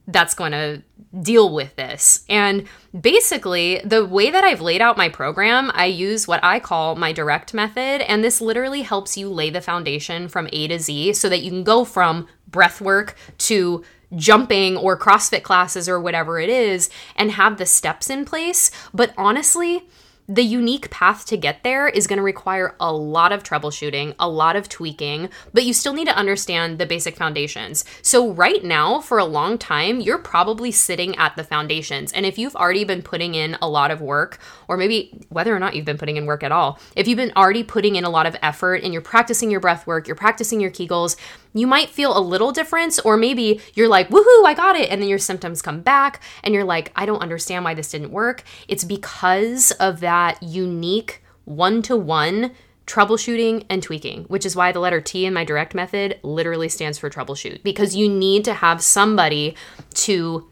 that's 0.09 0.35
going 0.35 0.51
to 0.51 0.83
deal 1.23 1.55
with 1.55 1.77
this? 1.77 2.25
And 2.29 2.67
basically, 3.01 3.81
the 3.85 4.05
way 4.05 4.29
that 4.29 4.43
I've 4.43 4.61
laid 4.61 4.81
out 4.81 4.97
my 4.97 5.09
program, 5.09 5.71
I 5.73 5.85
use 5.85 6.27
what 6.27 6.43
I 6.43 6.59
call 6.59 6.97
my 6.97 7.13
direct 7.13 7.55
method. 7.55 8.03
And 8.11 8.25
this 8.25 8.41
literally 8.41 8.83
helps 8.83 9.17
you 9.17 9.29
lay 9.29 9.51
the 9.51 9.61
foundation 9.61 10.27
from 10.27 10.49
A 10.53 10.67
to 10.67 10.81
Z 10.81 11.13
so 11.13 11.29
that 11.29 11.43
you 11.43 11.53
can 11.53 11.63
go 11.63 11.85
from 11.85 12.27
breath 12.49 12.81
work 12.81 13.15
to 13.39 13.85
jumping 14.17 14.77
or 14.77 14.99
CrossFit 14.99 15.43
classes 15.43 15.89
or 15.89 16.01
whatever 16.01 16.41
it 16.41 16.49
is 16.49 16.91
and 17.15 17.33
have 17.33 17.59
the 17.59 17.67
steps 17.67 18.11
in 18.11 18.25
place. 18.25 18.71
But 18.93 19.13
honestly, 19.17 19.87
the 20.29 20.43
unique 20.43 20.91
path 20.91 21.25
to 21.27 21.37
get 21.37 21.63
there 21.63 21.89
is 21.89 22.07
going 22.07 22.17
to 22.17 22.23
require 22.23 22.75
a 22.81 22.93
lot 22.93 23.31
of 23.31 23.43
troubleshooting, 23.43 24.15
a 24.19 24.29
lot 24.29 24.57
of 24.57 24.69
tweaking, 24.69 25.29
but 25.55 25.65
you 25.65 25.73
still 25.73 25.93
need 25.93 26.09
to 26.09 26.17
understand 26.17 26.79
the 26.79 26.87
basic 26.87 27.17
foundations. 27.17 27.85
So, 28.03 28.33
right 28.33 28.65
now, 28.65 29.01
for 29.01 29.19
a 29.19 29.25
long 29.25 29.57
time, 29.57 30.01
you're 30.01 30.19
probably 30.19 30.73
sitting 30.73 31.17
at 31.17 31.37
the 31.37 31.45
foundations. 31.45 32.13
And 32.13 32.27
if 32.27 32.39
you've 32.39 32.57
already 32.57 32.85
been 32.85 33.03
putting 33.03 33.35
in 33.35 33.57
a 33.63 33.69
lot 33.69 33.91
of 33.91 34.01
work, 34.01 34.39
or 34.67 34.77
maybe 34.77 35.25
whether 35.29 35.55
or 35.55 35.61
not 35.61 35.77
you've 35.77 35.85
been 35.85 35.99
putting 35.99 36.17
in 36.17 36.27
work 36.27 36.43
at 36.43 36.53
all, 36.53 36.81
if 36.97 37.07
you've 37.07 37.17
been 37.17 37.33
already 37.37 37.63
putting 37.63 37.95
in 37.95 38.05
a 38.05 38.11
lot 38.11 38.27
of 38.27 38.37
effort 38.43 38.83
and 38.83 38.93
you're 38.93 39.03
practicing 39.03 39.51
your 39.51 39.61
breath 39.61 39.87
work, 39.87 40.09
you're 40.09 40.17
practicing 40.17 40.61
your 40.61 40.71
Kegels, 40.71 41.17
you 41.55 41.67
might 41.67 41.89
feel 41.89 42.17
a 42.17 42.21
little 42.21 42.53
difference, 42.53 42.99
or 42.99 43.17
maybe 43.17 43.61
you're 43.75 43.89
like, 43.89 44.11
woohoo, 44.11 44.45
I 44.45 44.53
got 44.55 44.77
it. 44.77 44.91
And 44.91 45.01
then 45.01 45.09
your 45.09 45.19
symptoms 45.19 45.63
come 45.63 45.81
back 45.81 46.23
and 46.43 46.53
you're 46.53 46.65
like, 46.65 46.93
I 46.97 47.07
don't 47.07 47.23
understand 47.23 47.65
why 47.65 47.75
this 47.75 47.91
didn't 47.91 48.11
work. 48.11 48.43
It's 48.69 48.85
because 48.85 49.71
of 49.73 50.01
that 50.01 50.16
unique 50.41 51.23
one 51.45 51.83
to 51.83 51.97
one 51.97 52.53
troubleshooting 52.87 53.65
and 53.69 53.83
tweaking, 53.83 54.25
which 54.25 54.47
is 54.47 54.55
why 54.55 54.71
the 54.71 54.79
letter 54.79 55.01
T 55.01 55.27
in 55.27 55.35
my 55.35 55.45
direct 55.45 55.75
method 55.75 56.21
literally 56.23 56.69
stands 56.69 56.99
for 56.99 57.11
troubleshoot, 57.11 57.63
because 57.63 57.97
you 57.97 58.09
need 58.09 58.45
to 58.45 58.55
have 58.55 58.81
somebody 58.81 59.57
to 59.95 60.49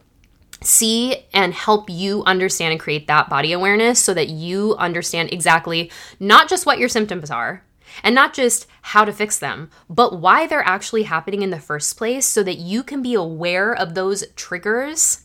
see 0.61 1.16
and 1.33 1.52
help 1.52 1.90
you 1.90 2.25
understand 2.25 2.73
and 2.73 2.80
create 2.80 3.06
that 3.06 3.28
body 3.28 3.52
awareness 3.52 4.00
so 4.00 4.14
that 4.14 4.28
you 4.28 4.75
understand 4.76 5.33
exactly 5.33 5.90
not 6.18 6.49
just 6.49 6.66
what 6.66 6.78
your 6.78 6.88
symptoms 6.88 7.30
are, 7.30 7.62
and 8.02 8.14
not 8.14 8.35
just 8.35 8.66
how 8.83 9.04
to 9.04 9.12
fix 9.12 9.38
them, 9.38 9.71
but 9.88 10.18
why 10.21 10.47
they're 10.47 10.66
actually 10.66 11.04
happening 11.04 11.42
in 11.42 11.50
the 11.50 11.61
first 11.61 11.97
place 11.97 12.26
so 12.26 12.42
that 12.42 12.59
you 12.59 12.83
can 12.83 13.02
be 13.02 13.14
aware 13.14 13.73
of 13.73 13.94
those 13.94 14.25
triggers 14.35 15.21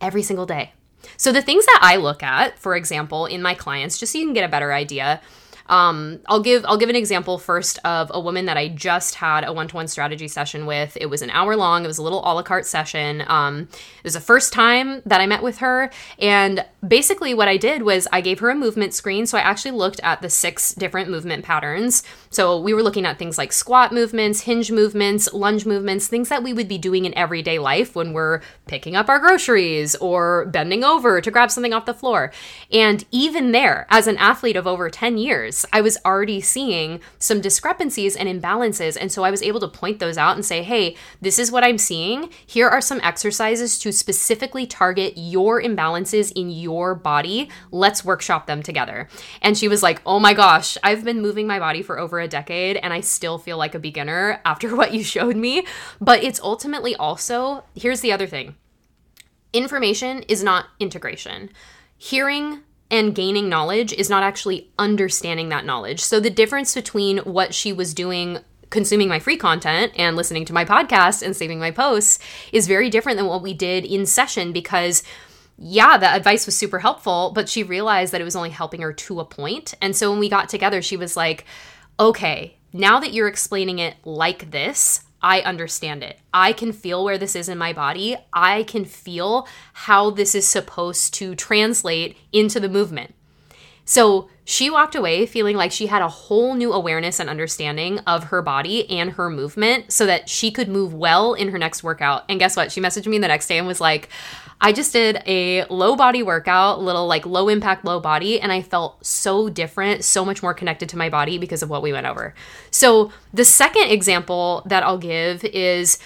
every 0.00 0.22
single 0.22 0.46
day. 0.46 0.72
So, 1.20 1.32
the 1.32 1.42
things 1.42 1.66
that 1.66 1.80
I 1.82 1.96
look 1.96 2.22
at, 2.22 2.58
for 2.58 2.74
example, 2.74 3.26
in 3.26 3.42
my 3.42 3.52
clients, 3.52 3.98
just 3.98 4.10
so 4.10 4.18
you 4.18 4.24
can 4.24 4.32
get 4.32 4.42
a 4.42 4.48
better 4.48 4.72
idea, 4.72 5.20
um, 5.66 6.20
I'll 6.26 6.40
give 6.40 6.64
I'll 6.66 6.78
give 6.78 6.88
an 6.88 6.96
example 6.96 7.36
first 7.36 7.78
of 7.84 8.10
a 8.14 8.18
woman 8.18 8.46
that 8.46 8.56
I 8.56 8.68
just 8.68 9.16
had 9.16 9.44
a 9.44 9.52
one 9.52 9.68
to 9.68 9.76
one 9.76 9.86
strategy 9.86 10.28
session 10.28 10.64
with. 10.64 10.96
It 10.98 11.10
was 11.10 11.20
an 11.20 11.28
hour 11.28 11.56
long. 11.56 11.84
It 11.84 11.88
was 11.88 11.98
a 11.98 12.02
little 12.02 12.20
a 12.20 12.32
la 12.32 12.42
carte 12.42 12.64
session. 12.64 13.22
Um, 13.26 13.68
it 13.70 14.04
was 14.04 14.14
the 14.14 14.20
first 14.20 14.54
time 14.54 15.02
that 15.04 15.20
I 15.20 15.26
met 15.26 15.42
with 15.42 15.58
her, 15.58 15.90
and 16.18 16.64
basically 16.86 17.34
what 17.34 17.48
I 17.48 17.58
did 17.58 17.82
was 17.82 18.08
I 18.10 18.22
gave 18.22 18.38
her 18.38 18.48
a 18.48 18.54
movement 18.54 18.94
screen. 18.94 19.26
So 19.26 19.36
I 19.36 19.42
actually 19.42 19.72
looked 19.72 20.00
at 20.02 20.22
the 20.22 20.30
six 20.30 20.72
different 20.72 21.10
movement 21.10 21.44
patterns. 21.44 22.02
So 22.32 22.60
we 22.60 22.72
were 22.72 22.82
looking 22.84 23.06
at 23.06 23.18
things 23.18 23.38
like 23.38 23.52
squat 23.52 23.92
movements, 23.92 24.42
hinge 24.42 24.70
movements, 24.70 25.32
lunge 25.32 25.66
movements, 25.66 26.06
things 26.06 26.28
that 26.28 26.44
we 26.44 26.52
would 26.52 26.68
be 26.68 26.78
doing 26.78 27.04
in 27.04 27.12
everyday 27.18 27.58
life 27.58 27.96
when 27.96 28.12
we're 28.12 28.40
picking 28.68 28.94
up 28.94 29.08
our 29.08 29.18
groceries 29.18 29.96
or 29.96 30.46
bending 30.46 30.84
over 30.84 31.20
to 31.20 31.30
grab 31.32 31.50
something 31.50 31.72
off 31.72 31.86
the 31.86 31.92
floor. 31.92 32.32
And 32.70 33.04
even 33.10 33.50
there, 33.50 33.84
as 33.90 34.06
an 34.06 34.16
athlete 34.16 34.54
of 34.54 34.64
over 34.64 34.88
10 34.88 35.18
years, 35.18 35.66
I 35.72 35.80
was 35.80 35.98
already 36.04 36.40
seeing 36.40 37.00
some 37.18 37.40
discrepancies 37.40 38.14
and 38.14 38.28
imbalances. 38.28 38.96
And 39.00 39.10
so 39.10 39.24
I 39.24 39.32
was 39.32 39.42
able 39.42 39.58
to 39.58 39.66
point 39.66 39.98
those 39.98 40.16
out 40.16 40.36
and 40.36 40.46
say, 40.46 40.62
hey, 40.62 40.96
this 41.20 41.36
is 41.36 41.50
what 41.50 41.64
I'm 41.64 41.78
seeing. 41.78 42.30
Here 42.46 42.68
are 42.68 42.80
some 42.80 43.00
exercises 43.02 43.76
to 43.80 43.90
specifically 43.90 44.68
target 44.68 45.14
your 45.16 45.60
imbalances 45.60 46.30
in 46.36 46.50
your 46.50 46.94
body. 46.94 47.50
Let's 47.72 48.04
workshop 48.04 48.46
them 48.46 48.62
together. 48.62 49.08
And 49.42 49.58
she 49.58 49.66
was 49.66 49.82
like, 49.82 50.00
oh 50.06 50.20
my 50.20 50.32
gosh, 50.32 50.78
I've 50.84 51.02
been 51.02 51.20
moving 51.20 51.48
my 51.48 51.58
body 51.58 51.82
for 51.82 51.98
over 51.98 52.19
a 52.20 52.28
decade 52.28 52.76
and 52.76 52.92
I 52.92 53.00
still 53.00 53.38
feel 53.38 53.56
like 53.58 53.74
a 53.74 53.78
beginner 53.78 54.40
after 54.44 54.74
what 54.76 54.92
you 54.92 55.02
showed 55.02 55.36
me. 55.36 55.66
But 56.00 56.22
it's 56.22 56.40
ultimately 56.40 56.94
also, 56.96 57.64
here's 57.74 58.00
the 58.00 58.12
other 58.12 58.26
thing 58.26 58.56
information 59.52 60.22
is 60.28 60.44
not 60.44 60.66
integration. 60.78 61.50
Hearing 61.98 62.60
and 62.90 63.14
gaining 63.14 63.48
knowledge 63.48 63.92
is 63.92 64.10
not 64.10 64.22
actually 64.22 64.70
understanding 64.78 65.48
that 65.48 65.64
knowledge. 65.64 66.00
So 66.00 66.20
the 66.20 66.30
difference 66.30 66.74
between 66.74 67.18
what 67.18 67.54
she 67.54 67.72
was 67.72 67.94
doing 67.94 68.38
consuming 68.70 69.08
my 69.08 69.18
free 69.18 69.36
content 69.36 69.92
and 69.96 70.16
listening 70.16 70.44
to 70.44 70.52
my 70.52 70.64
podcast 70.64 71.22
and 71.22 71.36
saving 71.36 71.58
my 71.58 71.72
posts 71.72 72.20
is 72.52 72.68
very 72.68 72.88
different 72.88 73.18
than 73.18 73.26
what 73.26 73.42
we 73.42 73.52
did 73.52 73.84
in 73.84 74.06
session 74.06 74.52
because 74.52 75.02
yeah, 75.62 75.98
the 75.98 76.08
advice 76.08 76.46
was 76.46 76.56
super 76.56 76.78
helpful, 76.78 77.32
but 77.34 77.48
she 77.48 77.62
realized 77.62 78.14
that 78.14 78.20
it 78.20 78.24
was 78.24 78.36
only 78.36 78.48
helping 78.48 78.80
her 78.80 78.94
to 78.94 79.20
a 79.20 79.26
point. 79.26 79.74
And 79.82 79.94
so 79.94 80.10
when 80.10 80.18
we 80.18 80.30
got 80.30 80.48
together, 80.48 80.80
she 80.80 80.96
was 80.96 81.18
like, 81.18 81.44
okay, 82.00 82.56
now 82.72 82.98
that 82.98 83.12
you're 83.12 83.28
explaining 83.28 83.78
it 83.78 83.94
like 84.04 84.50
this, 84.50 85.04
I 85.22 85.42
understand 85.42 86.02
it. 86.02 86.18
I 86.32 86.54
can 86.54 86.72
feel 86.72 87.04
where 87.04 87.18
this 87.18 87.36
is 87.36 87.50
in 87.50 87.58
my 87.58 87.74
body. 87.74 88.16
I 88.32 88.62
can 88.62 88.86
feel 88.86 89.46
how 89.74 90.10
this 90.10 90.34
is 90.34 90.48
supposed 90.48 91.12
to 91.14 91.34
translate 91.34 92.16
into 92.32 92.58
the 92.58 92.70
movement. 92.70 93.14
So 93.84 94.30
she 94.44 94.70
walked 94.70 94.94
away 94.94 95.26
feeling 95.26 95.56
like 95.56 95.72
she 95.72 95.88
had 95.88 96.00
a 96.00 96.08
whole 96.08 96.54
new 96.54 96.72
awareness 96.72 97.20
and 97.20 97.28
understanding 97.28 97.98
of 98.00 98.24
her 98.24 98.40
body 98.40 98.88
and 98.88 99.10
her 99.12 99.28
movement 99.28 99.92
so 99.92 100.06
that 100.06 100.28
she 100.28 100.50
could 100.50 100.68
move 100.68 100.94
well 100.94 101.34
in 101.34 101.48
her 101.48 101.58
next 101.58 101.82
workout. 101.82 102.24
And 102.28 102.38
guess 102.38 102.56
what? 102.56 102.72
She 102.72 102.80
messaged 102.80 103.06
me 103.06 103.18
the 103.18 103.28
next 103.28 103.48
day 103.48 103.58
and 103.58 103.66
was 103.66 103.80
like, 103.80 104.08
I 104.60 104.72
just 104.72 104.92
did 104.92 105.22
a 105.26 105.64
low 105.66 105.96
body 105.96 106.22
workout, 106.22 106.82
little 106.82 107.06
like 107.06 107.24
low 107.24 107.48
impact, 107.48 107.84
low 107.84 107.98
body, 107.98 108.40
and 108.40 108.52
I 108.52 108.60
felt 108.60 109.04
so 109.04 109.48
different, 109.48 110.04
so 110.04 110.24
much 110.24 110.42
more 110.42 110.52
connected 110.52 110.88
to 110.90 110.98
my 110.98 111.08
body 111.08 111.38
because 111.38 111.62
of 111.62 111.70
what 111.70 111.82
we 111.82 111.92
went 111.92 112.06
over. 112.06 112.34
So, 112.70 113.10
the 113.32 113.44
second 113.44 113.90
example 113.90 114.62
that 114.66 114.82
I'll 114.82 114.98
give 114.98 115.44
is 115.44 115.98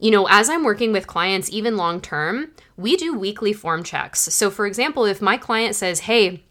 you 0.00 0.12
know, 0.12 0.28
as 0.28 0.48
I'm 0.48 0.64
working 0.64 0.92
with 0.92 1.08
clients, 1.08 1.50
even 1.50 1.76
long 1.76 2.00
term, 2.00 2.52
we 2.76 2.96
do 2.96 3.18
weekly 3.18 3.52
form 3.52 3.82
checks. 3.82 4.20
So, 4.20 4.50
for 4.50 4.66
example, 4.66 5.04
if 5.04 5.20
my 5.20 5.36
client 5.36 5.74
says, 5.74 6.00
Hey, 6.00 6.44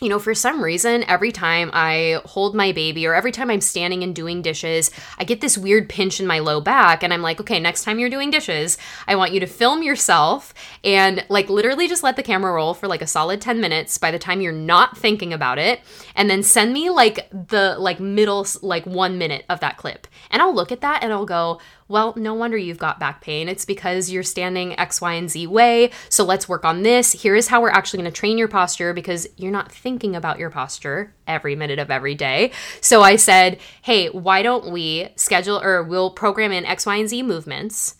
you 0.00 0.08
know, 0.08 0.20
for 0.20 0.32
some 0.32 0.62
reason, 0.62 1.02
every 1.04 1.32
time 1.32 1.70
I 1.72 2.20
hold 2.24 2.54
my 2.54 2.70
baby 2.70 3.04
or 3.04 3.14
every 3.14 3.32
time 3.32 3.50
I'm 3.50 3.60
standing 3.60 4.04
and 4.04 4.14
doing 4.14 4.42
dishes, 4.42 4.92
I 5.18 5.24
get 5.24 5.40
this 5.40 5.58
weird 5.58 5.88
pinch 5.88 6.20
in 6.20 6.26
my 6.26 6.38
low 6.38 6.60
back. 6.60 7.02
And 7.02 7.12
I'm 7.12 7.22
like, 7.22 7.40
okay, 7.40 7.58
next 7.58 7.82
time 7.82 7.98
you're 7.98 8.08
doing 8.08 8.30
dishes, 8.30 8.78
I 9.08 9.16
want 9.16 9.32
you 9.32 9.40
to 9.40 9.46
film 9.46 9.82
yourself 9.82 10.54
and 10.84 11.24
like 11.28 11.50
literally 11.50 11.88
just 11.88 12.04
let 12.04 12.14
the 12.14 12.22
camera 12.22 12.52
roll 12.52 12.74
for 12.74 12.86
like 12.86 13.02
a 13.02 13.08
solid 13.08 13.40
10 13.40 13.60
minutes 13.60 13.98
by 13.98 14.12
the 14.12 14.20
time 14.20 14.40
you're 14.40 14.52
not 14.52 14.96
thinking 14.96 15.32
about 15.32 15.58
it. 15.58 15.80
And 16.14 16.30
then 16.30 16.44
send 16.44 16.72
me 16.72 16.90
like 16.90 17.28
the 17.30 17.74
like 17.76 17.98
middle, 17.98 18.46
like 18.62 18.86
one 18.86 19.18
minute 19.18 19.44
of 19.48 19.58
that 19.60 19.78
clip. 19.78 20.06
And 20.30 20.40
I'll 20.40 20.54
look 20.54 20.70
at 20.70 20.80
that 20.82 21.02
and 21.02 21.12
I'll 21.12 21.26
go, 21.26 21.60
well, 21.88 22.12
no 22.16 22.34
wonder 22.34 22.56
you've 22.56 22.78
got 22.78 23.00
back 23.00 23.22
pain. 23.22 23.48
It's 23.48 23.64
because 23.64 24.10
you're 24.10 24.22
standing 24.22 24.78
X, 24.78 25.00
Y, 25.00 25.14
and 25.14 25.30
Z 25.30 25.46
way. 25.46 25.90
So 26.10 26.22
let's 26.24 26.48
work 26.48 26.64
on 26.64 26.82
this. 26.82 27.12
Here 27.12 27.34
is 27.34 27.48
how 27.48 27.62
we're 27.62 27.70
actually 27.70 28.00
going 28.00 28.12
to 28.12 28.20
train 28.20 28.36
your 28.36 28.48
posture 28.48 28.92
because 28.92 29.26
you're 29.36 29.50
not 29.50 29.72
thinking 29.72 30.14
about 30.14 30.38
your 30.38 30.50
posture 30.50 31.14
every 31.26 31.56
minute 31.56 31.78
of 31.78 31.90
every 31.90 32.14
day. 32.14 32.52
So 32.82 33.00
I 33.00 33.16
said, 33.16 33.58
hey, 33.82 34.08
why 34.08 34.42
don't 34.42 34.70
we 34.70 35.08
schedule 35.16 35.60
or 35.60 35.82
we'll 35.82 36.10
program 36.10 36.52
in 36.52 36.66
X, 36.66 36.84
Y, 36.84 36.96
and 36.96 37.08
Z 37.08 37.22
movements? 37.22 37.96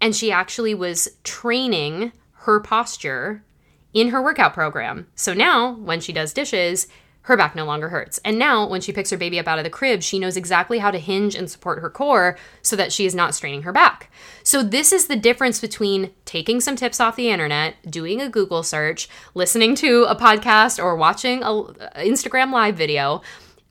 And 0.00 0.14
she 0.14 0.30
actually 0.30 0.74
was 0.74 1.08
training 1.24 2.12
her 2.32 2.60
posture 2.60 3.42
in 3.92 4.08
her 4.08 4.22
workout 4.22 4.54
program. 4.54 5.06
So 5.14 5.34
now 5.34 5.72
when 5.72 6.00
she 6.00 6.12
does 6.12 6.32
dishes, 6.32 6.86
her 7.30 7.36
back 7.36 7.54
no 7.54 7.64
longer 7.64 7.88
hurts. 7.88 8.18
And 8.24 8.38
now, 8.38 8.68
when 8.68 8.80
she 8.80 8.92
picks 8.92 9.10
her 9.10 9.16
baby 9.16 9.38
up 9.38 9.46
out 9.46 9.58
of 9.58 9.64
the 9.64 9.70
crib, 9.70 10.02
she 10.02 10.18
knows 10.18 10.36
exactly 10.36 10.80
how 10.80 10.90
to 10.90 10.98
hinge 10.98 11.36
and 11.36 11.48
support 11.48 11.80
her 11.80 11.88
core 11.88 12.36
so 12.60 12.74
that 12.74 12.92
she 12.92 13.06
is 13.06 13.14
not 13.14 13.34
straining 13.34 13.62
her 13.62 13.72
back. 13.72 14.12
So, 14.42 14.62
this 14.62 14.92
is 14.92 15.06
the 15.06 15.16
difference 15.16 15.60
between 15.60 16.10
taking 16.24 16.60
some 16.60 16.74
tips 16.74 17.00
off 17.00 17.16
the 17.16 17.30
internet, 17.30 17.76
doing 17.88 18.20
a 18.20 18.28
Google 18.28 18.64
search, 18.64 19.08
listening 19.32 19.76
to 19.76 20.04
a 20.08 20.16
podcast, 20.16 20.82
or 20.82 20.96
watching 20.96 21.42
a 21.42 21.62
Instagram 21.96 22.52
live 22.52 22.76
video. 22.76 23.22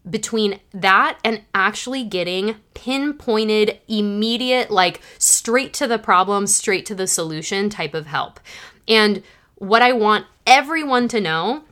Between 0.09 0.61
that 0.71 1.19
and 1.25 1.43
actually 1.53 2.05
getting 2.05 2.55
pinpointed, 2.73 3.79
immediate, 3.89 4.71
like 4.71 5.01
straight 5.19 5.73
to 5.73 5.87
the 5.87 5.99
problem, 5.99 6.47
straight 6.47 6.85
to 6.85 6.95
the 6.95 7.05
solution 7.05 7.69
type 7.69 7.93
of 7.93 8.07
help. 8.07 8.39
And 8.87 9.21
what 9.55 9.81
I 9.81 9.91
want 9.91 10.25
everyone 10.47 11.09
to 11.09 11.19
know 11.19 11.63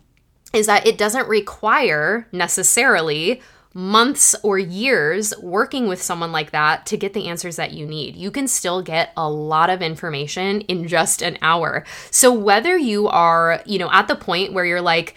is 0.57 0.65
that 0.65 0.87
it 0.87 0.97
doesn't 0.97 1.29
require 1.29 2.27
necessarily 2.31 3.41
months 3.75 4.35
or 4.41 4.57
years 4.57 5.35
working 5.39 5.87
with 5.87 6.01
someone 6.01 6.31
like 6.31 6.49
that 6.49 6.83
to 6.87 6.97
get 6.97 7.13
the 7.13 7.27
answers 7.27 7.57
that 7.57 7.73
you 7.73 7.85
need. 7.85 8.15
You 8.15 8.31
can 8.31 8.47
still 8.47 8.81
get 8.81 9.13
a 9.15 9.29
lot 9.29 9.69
of 9.69 9.83
information 9.83 10.61
in 10.61 10.87
just 10.87 11.21
an 11.21 11.37
hour. 11.43 11.85
So 12.09 12.33
whether 12.33 12.75
you 12.75 13.07
are, 13.07 13.61
you 13.67 13.77
know, 13.77 13.91
at 13.91 14.07
the 14.07 14.15
point 14.15 14.53
where 14.53 14.65
you're 14.65 14.81
like, 14.81 15.13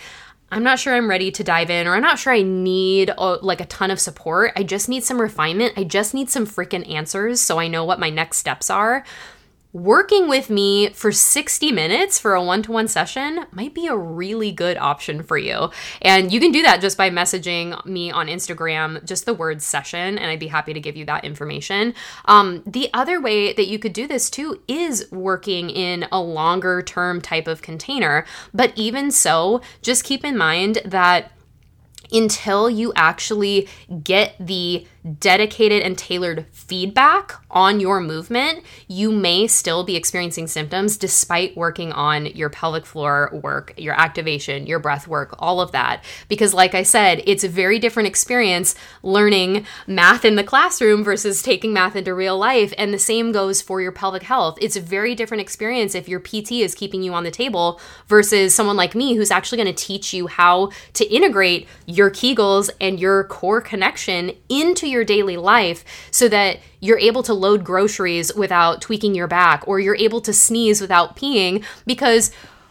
I'm 0.53 0.63
not 0.63 0.79
sure 0.79 0.95
I'm 0.95 1.09
ready 1.09 1.31
to 1.31 1.45
dive 1.45 1.71
in, 1.71 1.87
or 1.87 1.95
I'm 1.95 2.03
not 2.03 2.19
sure 2.19 2.35
I 2.35 2.43
need 2.43 3.11
uh, 3.17 3.39
like 3.41 3.63
a 3.63 3.67
ton 3.67 3.91
of 3.91 3.99
support. 3.99 4.53
I 4.57 4.63
just 4.63 4.91
need 4.91 5.05
some 5.05 5.21
refinement. 5.21 5.75
I 5.79 5.85
just 5.85 6.13
need 6.13 6.29
some 6.29 6.47
freaking 6.47 6.93
answers 6.93 7.41
so 7.41 7.59
I 7.59 7.69
know 7.69 7.85
what 7.87 8.01
my 8.01 8.11
next 8.11 8.39
steps 8.39 8.69
are 8.69 9.05
working 9.73 10.29
with 10.29 10.51
me 10.51 10.91
for 10.91 11.13
60 11.13 11.71
minutes 11.73 12.19
for 12.19 12.35
a 12.35 12.43
one 12.43 12.63
to 12.63 12.73
one 12.73 12.89
session 12.89 13.47
might 13.53 13.75
be 13.75 13.87
a 13.87 13.97
really 13.97 14.51
good 14.51 14.77
option 14.77 15.23
for 15.23 15.39
you. 15.39 15.71
And 16.03 16.33
you 16.33 16.41
can 16.41 16.51
do 16.51 16.63
that 16.63 16.81
just 16.81 16.99
by 16.99 17.11
messaging 17.11 17.85
me 17.87 18.11
on 18.11 18.27
Instagram, 18.27 19.05
just 19.05 19.27
the 19.27 19.35
word 19.35 19.63
session, 19.63 20.19
and 20.19 20.31
I'd 20.31 20.41
be 20.41 20.49
happy 20.49 20.73
to 20.73 20.81
give 20.81 20.97
you 20.97 21.05
that 21.07 21.25
information. 21.25 21.95
Um, 22.25 22.63
the 22.67 22.91
other 22.93 23.21
way 23.21 23.53
that 23.53 23.69
you 23.69 23.79
could 23.79 23.93
do 23.93 24.07
this 24.07 24.29
too 24.29 24.61
is 24.67 25.11
working 25.13 25.71
in 25.71 26.07
a 26.11 26.21
longer 26.21 26.83
term 26.83 27.21
type 27.21 27.47
of 27.47 27.63
container. 27.63 28.25
But 28.53 28.73
even 28.77 29.11
so, 29.11 29.61
just 29.83 30.05
keep 30.05 30.25
in 30.25 30.37
mind 30.37 30.83
that 30.85 31.33
until 32.13 32.69
you 32.69 32.93
actually 32.97 33.69
get 34.03 34.35
the 34.41 34.87
dedicated 35.19 35.83
and 35.83 35.97
tailored 35.97 36.47
feedback 36.53 37.33
on 37.51 37.81
your 37.81 38.01
movement, 38.01 38.63
you 38.87 39.11
may 39.11 39.47
still 39.47 39.83
be 39.83 39.97
experiencing 39.97 40.47
symptoms 40.47 40.97
despite 40.97 41.57
working 41.57 41.93
on 41.93 42.27
your 42.27 42.51
pelvic 42.51 42.85
floor 42.85 43.31
work, 43.43 43.73
your 43.77 43.95
activation, 43.95 44.67
your 44.67 44.79
breath 44.79 45.09
work, 45.09 45.35
all 45.39 45.61
of 45.61 45.73
that. 45.73 46.05
Because, 46.29 46.53
like 46.53 46.75
I 46.75 46.83
said, 46.83 47.23
it's 47.27 47.45
a 47.45 47.49
very 47.49 47.79
different 47.79 48.09
experience 48.09 48.75
learning 49.03 49.67
math 49.87 50.25
in 50.25 50.37
the 50.37 50.45
classroom 50.45 51.03
versus 51.03 51.43
taking 51.43 51.73
math 51.73 51.97
into 51.97 52.15
real 52.15 52.37
life. 52.37 52.75
And 52.77 52.93
the 52.93 52.99
same 52.99 53.33
goes 53.33 53.63
for 53.63 53.81
your 53.81 53.93
pelvic 53.93 54.23
health. 54.23 54.59
It's 54.61 54.77
a 54.77 54.81
very 54.81 55.15
different 55.15 55.41
experience 55.41 55.95
if 55.95 56.09
your 56.09 56.21
PT 56.21 56.53
is 56.53 56.75
keeping 56.75 57.03
you 57.03 57.15
on 57.15 57.25
the 57.25 57.31
table 57.31 57.81
versus 58.07 58.55
someone 58.55 58.77
like 58.77 58.95
me 58.95 59.15
who's 59.15 59.31
actually 59.31 59.63
going 59.63 59.75
to 59.75 59.85
teach 59.85 60.13
you 60.13 60.27
how 60.27 60.71
to 60.95 61.07
integrate 61.07 61.67
your 61.87 62.11
Kegels 62.11 62.71
and 62.81 63.01
your 63.01 63.25
core 63.25 63.61
connection 63.61 64.33
into 64.49 64.90
your 64.91 65.05
daily 65.05 65.37
life 65.37 65.85
so 66.11 66.29
that 66.29 66.59
you're 66.81 66.99
able 66.99 67.23
to 67.23 67.35
load 67.35 67.65
groceries 67.65 68.35
without 68.35 68.81
tweaking 68.83 69.15
your 69.15 69.27
back 69.27 69.63
or 69.67 69.81
you're 69.81 69.97
able 69.97 70.21
to 70.21 70.33
sneeze 70.33 70.81
without 70.81 71.17
peeing 71.17 71.65
because 71.87 72.31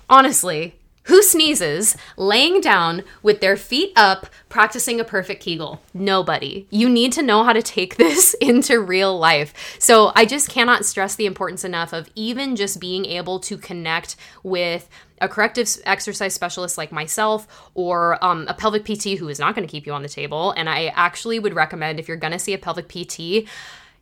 honestly, 0.10 0.79
who 1.10 1.24
sneezes 1.24 1.98
laying 2.18 2.62
down 2.62 3.04
with 3.24 3.42
their 3.42 3.58
feet 3.58 3.92
up 3.96 4.28
practicing 4.48 5.00
a 5.00 5.04
perfect 5.04 5.42
Kegel? 5.42 5.82
Nobody. 5.94 6.68
You 6.70 6.88
need 6.88 7.12
to 7.14 7.24
know 7.24 7.44
how 7.44 7.52
to 7.52 7.64
take 7.64 7.96
this 7.98 8.36
into 8.36 8.80
real 8.80 9.18
life. 9.18 9.54
So 9.80 10.12
I 10.16 10.26
just 10.26 10.50
cannot 10.50 10.86
stress 10.86 11.16
the 11.16 11.26
importance 11.26 11.64
enough 11.64 11.94
of 11.94 12.10
even 12.16 12.56
just 12.56 12.80
being 12.80 13.06
able 13.06 13.40
to 13.42 13.58
connect 13.58 14.16
with 14.44 14.88
a 15.20 15.28
corrective 15.28 15.68
exercise 15.84 16.34
specialist 16.34 16.78
like 16.78 16.92
myself 16.92 17.70
or 17.74 18.24
um, 18.24 18.46
a 18.48 18.54
pelvic 18.54 18.86
PT 18.86 19.18
who 19.18 19.28
is 19.30 19.40
not 19.40 19.56
going 19.56 19.68
to 19.68 19.72
keep 19.72 19.86
you 19.86 19.94
on 19.94 20.04
the 20.04 20.10
table. 20.10 20.52
And 20.52 20.70
I 20.70 20.94
actually 20.96 21.40
would 21.40 21.56
recommend 21.56 22.00
if 22.00 22.08
you're 22.08 22.18
going 22.18 22.34
to 22.34 22.40
see 22.40 22.54
a 22.54 22.58
pelvic 22.58 22.88
PT, 22.88 23.50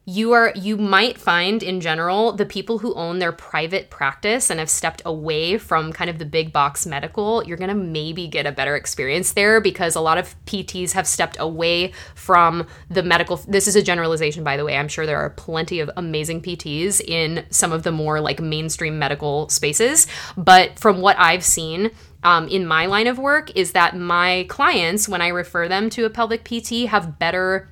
you 0.10 0.32
are 0.32 0.54
you 0.56 0.78
might 0.78 1.18
find 1.18 1.62
in 1.62 1.82
general 1.82 2.32
the 2.32 2.46
people 2.46 2.78
who 2.78 2.94
own 2.94 3.20
their 3.20 3.34
private 3.34 3.90
practice 3.90 4.50
and 4.50 4.58
have 4.58 4.70
stepped 4.70 5.02
away 5.06 5.58
from 5.58 5.92
kind 5.92 6.10
of 6.10 6.18
the 6.18 6.24
big 6.24 6.54
box 6.54 6.86
medical 6.86 7.44
you're 7.44 7.58
going 7.58 7.68
to 7.68 7.76
maybe 7.76 8.26
get 8.26 8.46
a 8.46 8.52
better 8.54 8.78
experience 8.78 9.34
there 9.34 9.60
because 9.60 9.96
a 9.96 10.00
lot 10.00 10.18
of 10.18 10.34
PTs 10.46 10.94
have 10.94 11.06
stepped 11.06 11.36
away 11.42 11.92
from 12.16 12.66
the 12.90 13.04
medical 13.04 13.36
this 13.50 13.68
is 13.68 13.76
a 13.76 13.84
generalization 13.84 14.46
by 14.46 14.56
the 14.56 14.64
way 14.64 14.78
I'm 14.78 14.88
sure 14.88 15.06
there 15.06 15.20
are 15.20 15.32
plenty 15.32 15.82
of 15.82 15.92
amazing 15.98 16.42
PTs 16.42 17.02
in 17.02 17.46
some 17.50 17.74
of 17.74 17.84
the 17.84 17.92
more 17.92 18.22
like 18.22 18.40
mainstream 18.40 18.98
medical 18.98 19.50
spaces 19.50 20.08
but 20.38 20.80
from 20.80 21.02
what 21.02 21.20
I've 21.20 21.44
seen 21.44 21.92
um, 22.24 22.48
in 22.48 22.66
my 22.66 22.86
line 22.86 23.08
of 23.08 23.20
work 23.20 23.54
is 23.58 23.74
that 23.74 23.98
my 23.98 24.46
clients 24.48 25.10
when 25.10 25.22
I 25.22 25.28
refer 25.28 25.68
them 25.68 25.90
to 25.92 26.06
a 26.06 26.10
pelvic 26.10 26.46
PT 26.46 26.88
have 26.88 27.20
better 27.20 27.70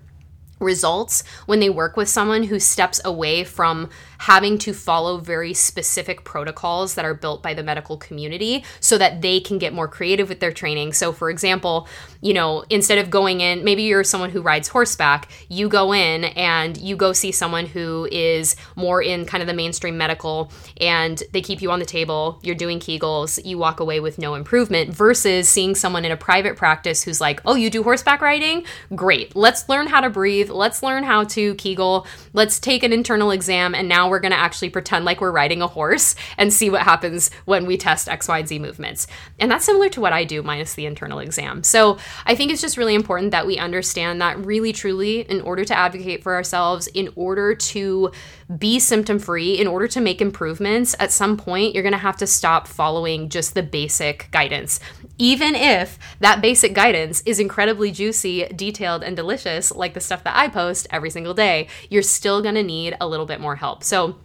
results 0.60 1.24
when 1.46 1.60
they 1.60 1.70
work 1.70 1.98
with 1.98 2.10
someone 2.10 2.44
who 2.44 2.60
steps 2.60 3.02
away 3.04 3.44
from 3.44 3.90
having 4.20 4.58
to 4.60 4.74
follow 4.74 5.18
very 5.18 5.54
specific 5.54 6.24
protocols 6.24 6.96
that 6.96 7.06
are 7.06 7.14
built 7.14 7.44
by 7.44 7.54
the 7.54 7.64
medical 7.64 7.98
community 7.98 8.64
so 8.80 8.98
that 8.98 9.22
they 9.22 9.40
can 9.40 9.58
get 9.58 9.74
more 9.74 9.88
creative 9.88 10.30
with 10.30 10.40
their 10.40 10.52
training. 10.52 10.94
So, 10.94 11.12
for 11.12 11.30
example, 11.30 11.88
you 12.22 12.34
know, 12.34 12.64
instead 12.70 12.98
of 12.98 13.10
going 13.10 13.42
in, 13.42 13.64
maybe 13.64 13.84
you're 13.84 14.04
someone 14.04 14.30
who 14.30 14.42
rides 14.42 14.68
horseback, 14.68 15.30
you 15.48 15.70
go 15.70 15.94
in 15.94 16.26
and 16.26 16.78
you 16.78 16.96
go 16.96 17.14
see 17.14 17.32
someone 17.32 17.66
who 17.66 18.08
is 18.12 18.56
more 18.76 19.02
in 19.02 19.26
kind 19.26 19.42
of 19.42 19.48
the 19.48 19.54
mainstream 19.54 19.98
medical 19.98 20.52
and 20.82 21.22
they 21.34 21.42
keep 21.42 21.62
you 21.62 21.72
on 21.72 21.80
the 21.80 21.86
table, 21.86 22.40
you're 22.42 22.56
doing 22.56 22.80
Kegels, 22.80 23.44
you 23.46 23.58
walk 23.58 23.80
away 23.80 24.00
with 24.00 24.18
no 24.18 24.36
improvement 24.36 24.94
versus 24.94 25.48
seeing 25.48 25.76
someone 25.76 26.06
in 26.06 26.12
a 26.12 26.18
private 26.18 26.56
practice 26.56 27.04
who's 27.04 27.22
like, 27.22 27.42
oh, 27.46 27.56
you 27.56 27.70
do 27.70 27.84
horseback 27.84 28.22
riding? 28.22 28.66
Great. 28.96 29.36
Let's 29.36 29.70
learn 29.70 29.88
how 29.88 30.02
to 30.02 30.10
breathe. 30.10 30.50
Let's 30.50 30.82
learn 30.82 31.04
how 31.04 31.26
to 31.26 31.56
Kegel. 31.56 32.08
Let's 32.34 32.60
take 32.60 32.84
an 32.84 32.94
internal 32.94 33.32
exam. 33.32 33.76
And 33.76 33.88
now 33.88 34.10
we're 34.10 34.15
going 34.20 34.32
to 34.32 34.38
actually 34.38 34.70
pretend 34.70 35.06
like 35.06 35.22
we're 35.22 35.32
riding 35.32 35.62
a 35.62 35.68
horse 35.68 36.16
and 36.38 36.54
see 36.54 36.70
what 36.70 36.82
happens 36.82 37.32
when 37.46 37.66
we 37.66 37.78
test 37.78 38.10
X, 38.10 38.28
Y, 38.28 38.40
and 38.40 38.48
Z 38.48 38.60
movements. 38.60 39.08
And 39.40 39.52
that's 39.52 39.66
similar 39.66 39.90
to 39.90 40.02
what 40.02 40.14
I 40.14 40.24
do, 40.24 40.42
minus 40.44 40.74
the 40.74 40.86
internal 40.86 41.20
exam. 41.20 41.64
So 41.64 41.98
I 42.26 42.36
think 42.36 42.52
it's 42.52 42.62
just 42.62 42.78
really 42.78 42.96
important 42.96 43.32
that 43.32 43.48
we 43.48 43.58
understand 43.58 44.22
that 44.22 44.44
really, 44.46 44.74
truly, 44.74 45.22
in 45.22 45.42
order 45.42 45.66
to 45.66 45.78
advocate 45.78 46.24
for 46.24 46.36
ourselves, 46.36 46.88
in 46.88 47.10
order 47.16 47.56
to 47.56 48.12
be 48.58 48.80
symptom 48.80 49.20
free, 49.20 49.60
in 49.60 49.68
order 49.68 49.88
to 49.88 50.02
make 50.02 50.22
improvements, 50.22 50.96
at 51.00 51.12
some 51.12 51.38
point, 51.38 51.74
you're 51.74 51.84
going 51.84 51.92
to 51.92 51.98
have 51.98 52.18
to 52.18 52.28
stop 52.28 52.68
following 52.68 53.30
just 53.30 53.54
the 53.54 53.64
basic 53.64 54.30
guidance. 54.32 54.80
Even 55.18 55.56
if 55.56 55.98
that 56.20 56.42
basic 56.42 56.74
guidance 56.74 57.22
is 57.26 57.40
incredibly 57.40 57.92
juicy, 57.92 58.46
detailed, 58.56 59.04
and 59.04 59.16
delicious, 59.16 59.72
like 59.72 59.94
the 59.94 60.02
stuff 60.02 60.24
that 60.24 60.36
I 60.36 60.48
post 60.48 60.88
every 60.92 61.10
single 61.10 61.34
day, 61.34 61.68
you're 61.90 62.02
still 62.02 62.42
to 62.56 62.64
need 62.64 62.96
a 63.02 63.08
little 63.08 63.26
bit 63.26 63.40
more 63.40 63.56
help. 63.56 63.84
So, 63.84 64.18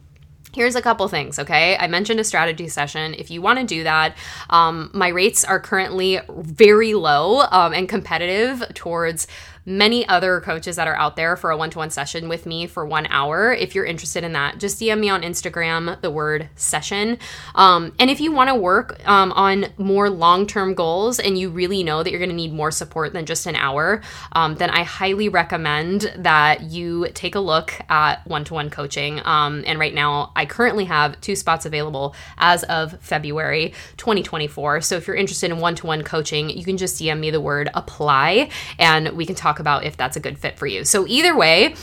Here's 0.53 0.75
a 0.75 0.83
couple 0.83 1.07
things, 1.07 1.39
okay? 1.39 1.77
I 1.77 1.87
mentioned 1.87 2.19
a 2.19 2.25
strategy 2.25 2.67
session. 2.67 3.15
If 3.15 3.31
you 3.31 3.41
want 3.41 3.61
to 3.61 3.65
do 3.65 3.85
that, 3.85 4.17
um, 4.49 4.91
my 4.93 5.07
rates 5.07 5.45
are 5.45 5.61
currently 5.61 6.19
very 6.29 6.95
low 6.95 7.43
um, 7.53 7.73
and 7.73 7.89
competitive 7.89 8.65
towards 8.75 9.29
many 9.65 10.07
other 10.09 10.41
coaches 10.41 10.77
that 10.77 10.89
are 10.89 10.97
out 10.97 11.17
there 11.17 11.37
for 11.37 11.51
a 11.51 11.57
one 11.57 11.71
to 11.71 11.79
one 11.79 11.91
session 11.91 12.29
with 12.29 12.47
me 12.47 12.67
for 12.67 12.85
one 12.85 13.07
hour. 13.09 13.53
If 13.53 13.75
you're 13.75 13.85
interested 13.85 14.25
in 14.25 14.33
that, 14.33 14.59
just 14.59 14.81
DM 14.81 15.01
me 15.01 15.09
on 15.09 15.23
Instagram 15.23 16.01
the 16.01 16.11
word 16.11 16.49
session. 16.57 17.19
Um, 17.55 17.93
and 17.99 18.11
if 18.11 18.21
you 18.21 18.33
want 18.33 18.49
to 18.49 18.55
work 18.55 19.01
um, 19.07 19.33
on 19.33 19.67
more 19.79 20.09
long 20.11 20.47
term 20.47 20.75
goals 20.75 21.19
and 21.19 21.39
you 21.39 21.51
really 21.51 21.83
know 21.83 22.03
that 22.03 22.11
you're 22.11 22.19
going 22.19 22.31
to 22.31 22.37
need 22.37 22.53
more 22.53 22.71
support 22.71 23.13
than 23.13 23.27
just 23.27 23.47
an 23.47 23.57
hour, 23.57 24.01
um, 24.33 24.55
then 24.57 24.71
I 24.71 24.83
highly 24.83 25.29
recommend 25.29 26.13
that 26.17 26.63
you 26.63 27.09
take 27.15 27.35
a 27.35 27.41
look 27.41 27.75
at 27.89 28.27
one 28.27 28.45
to 28.45 28.55
one 28.55 28.71
coaching. 28.71 29.21
Um, 29.25 29.65
and 29.67 29.79
right 29.79 29.95
now, 29.95 30.33
I 30.37 30.47
currently 30.47 30.87
have 30.87 31.21
two 31.21 31.37
spots 31.37 31.67
available 31.67 32.15
as 32.39 32.63
of 32.65 33.01
February 33.01 33.75
2024. 33.97 34.81
So 34.81 34.97
if 34.97 35.07
you're 35.07 35.17
interested 35.17 35.51
in 35.51 35.59
one 35.59 35.75
to 35.77 35.87
one 35.87 36.03
coaching, 36.03 36.51
you 36.51 36.65
can 36.65 36.77
just 36.77 37.01
DM 37.01 37.21
me 37.21 37.31
the 37.31 37.41
word 37.41 37.71
apply 37.75 38.51
and 38.79 39.11
we 39.11 39.27
can 39.27 39.35
talk 39.35 39.50
talk 39.51 39.61
about 39.61 39.85
if 39.85 39.97
that's 39.97 40.17
a 40.17 40.21
good 40.21 40.39
fit 40.39 40.59
for 40.59 40.67
you. 40.67 40.85
So, 40.85 41.07
either 41.07 41.37
way, 41.37 41.75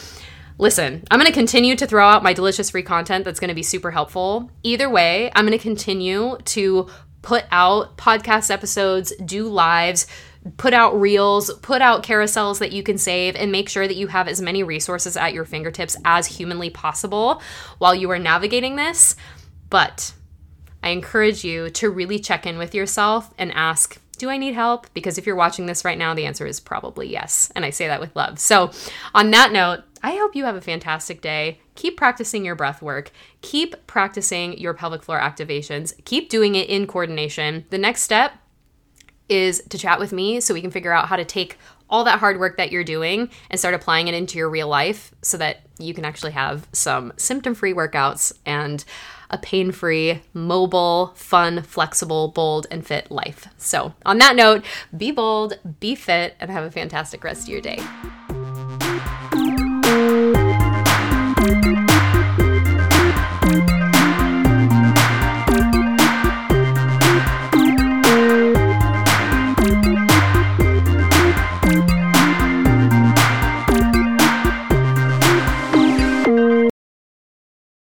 listen, 0.58 1.04
I'm 1.12 1.20
going 1.20 1.32
to 1.32 1.34
continue 1.34 1.76
to 1.76 1.86
throw 1.86 2.08
out 2.08 2.24
my 2.24 2.34
delicious 2.34 2.70
free 2.70 2.84
content 2.84 3.26
that's 3.26 3.40
going 3.40 3.50
to 3.50 3.56
be 3.56 3.64
super 3.64 3.92
helpful. 3.92 4.50
Either 4.64 4.90
way, 4.90 5.32
I'm 5.36 5.46
going 5.46 5.58
to 5.58 5.62
continue 5.62 6.38
to 6.46 6.88
put 7.22 7.44
out 7.52 7.98
podcast 7.98 8.50
episodes, 8.50 9.14
do 9.18 9.48
lives, 9.50 10.08
put 10.56 10.74
out 10.74 11.00
reels, 11.00 11.54
put 11.56 11.82
out 11.82 12.04
carousels 12.04 12.60
that 12.60 12.72
you 12.72 12.84
can 12.84 12.98
save, 12.98 13.36
and 13.36 13.52
make 13.52 13.68
sure 13.68 13.86
that 13.86 13.98
you 13.98 14.08
have 14.08 14.30
as 14.30 14.42
many 14.42 14.64
resources 14.64 15.18
at 15.18 15.34
your 15.34 15.44
fingertips 15.44 15.98
as 16.06 16.26
humanly 16.26 16.70
possible 16.70 17.42
while 17.80 17.94
you 17.94 18.10
are 18.12 18.20
navigating 18.20 18.78
this. 18.78 19.18
But 19.70 20.14
I 20.82 20.90
encourage 20.90 21.44
you 21.44 21.70
to 21.72 21.90
really 21.90 22.20
check 22.20 22.46
in 22.46 22.58
with 22.58 22.74
yourself 22.74 23.34
and 23.38 23.52
ask, 23.52 24.00
do 24.18 24.30
I 24.30 24.38
need 24.38 24.54
help? 24.54 24.92
Because 24.94 25.18
if 25.18 25.26
you're 25.26 25.36
watching 25.36 25.66
this 25.66 25.86
right 25.86 25.98
now, 25.98 26.14
the 26.14 26.26
answer 26.26 26.46
is 26.46 26.60
probably 26.60 27.08
yes. 27.08 27.52
And 27.56 27.64
I 27.64 27.70
say 27.70 27.88
that 27.88 28.00
with 28.00 28.16
love. 28.16 28.40
So, 28.40 28.72
on 29.14 29.32
that 29.32 29.52
note, 29.52 29.84
I 30.04 30.16
hope 30.16 30.36
you 30.36 30.46
have 30.46 30.56
a 30.56 30.62
fantastic 30.62 31.22
day. 31.22 31.60
Keep 31.76 31.98
practicing 31.98 32.46
your 32.46 32.56
breath 32.56 32.82
work. 32.82 33.12
Keep 33.42 33.88
practicing 33.88 34.58
your 34.58 34.74
pelvic 34.74 35.04
floor 35.04 35.20
activations. 35.20 35.94
Keep 36.06 36.30
doing 36.30 36.56
it 36.56 36.70
in 36.70 36.88
coordination. 36.88 37.66
The 37.70 37.78
next 37.78 38.04
step 38.04 38.34
is 39.30 39.62
to 39.70 39.78
chat 39.78 40.00
with 40.00 40.14
me 40.14 40.40
so 40.40 40.54
we 40.54 40.62
can 40.62 40.72
figure 40.72 40.94
out 40.94 41.08
how 41.08 41.16
to 41.16 41.26
take 41.26 41.58
all 41.90 42.04
that 42.04 42.20
hard 42.20 42.40
work 42.40 42.58
that 42.58 42.72
you're 42.72 42.84
doing 42.84 43.30
and 43.50 43.60
start 43.60 43.74
applying 43.74 44.08
it 44.08 44.14
into 44.14 44.38
your 44.38 44.50
real 44.50 44.68
life 44.68 45.14
so 45.22 45.38
that 45.38 45.62
you 45.80 45.94
can 45.94 46.06
actually 46.06 46.32
have 46.32 46.68
some 46.74 47.14
symptom 47.18 47.56
free 47.56 47.74
workouts 47.74 48.34
and 48.46 48.84
a 49.30 49.38
pain 49.38 49.72
free, 49.72 50.22
mobile, 50.34 51.14
fun, 51.16 51.62
flexible, 51.64 52.30
bold, 52.30 52.68
and 52.72 52.86
fit 52.86 53.12
life. 53.12 53.48
So, 53.58 53.94
on 54.06 54.18
that 54.20 54.36
note, 54.36 54.64
be 54.96 55.12
bold, 55.12 55.60
be 55.80 55.96
fit, 55.96 56.36
and 56.40 56.50
have 56.52 56.64
a 56.64 56.72
fantastic 56.72 57.24
rest 57.24 57.44
of 57.44 57.50
your 57.50 57.62
day. 57.62 57.80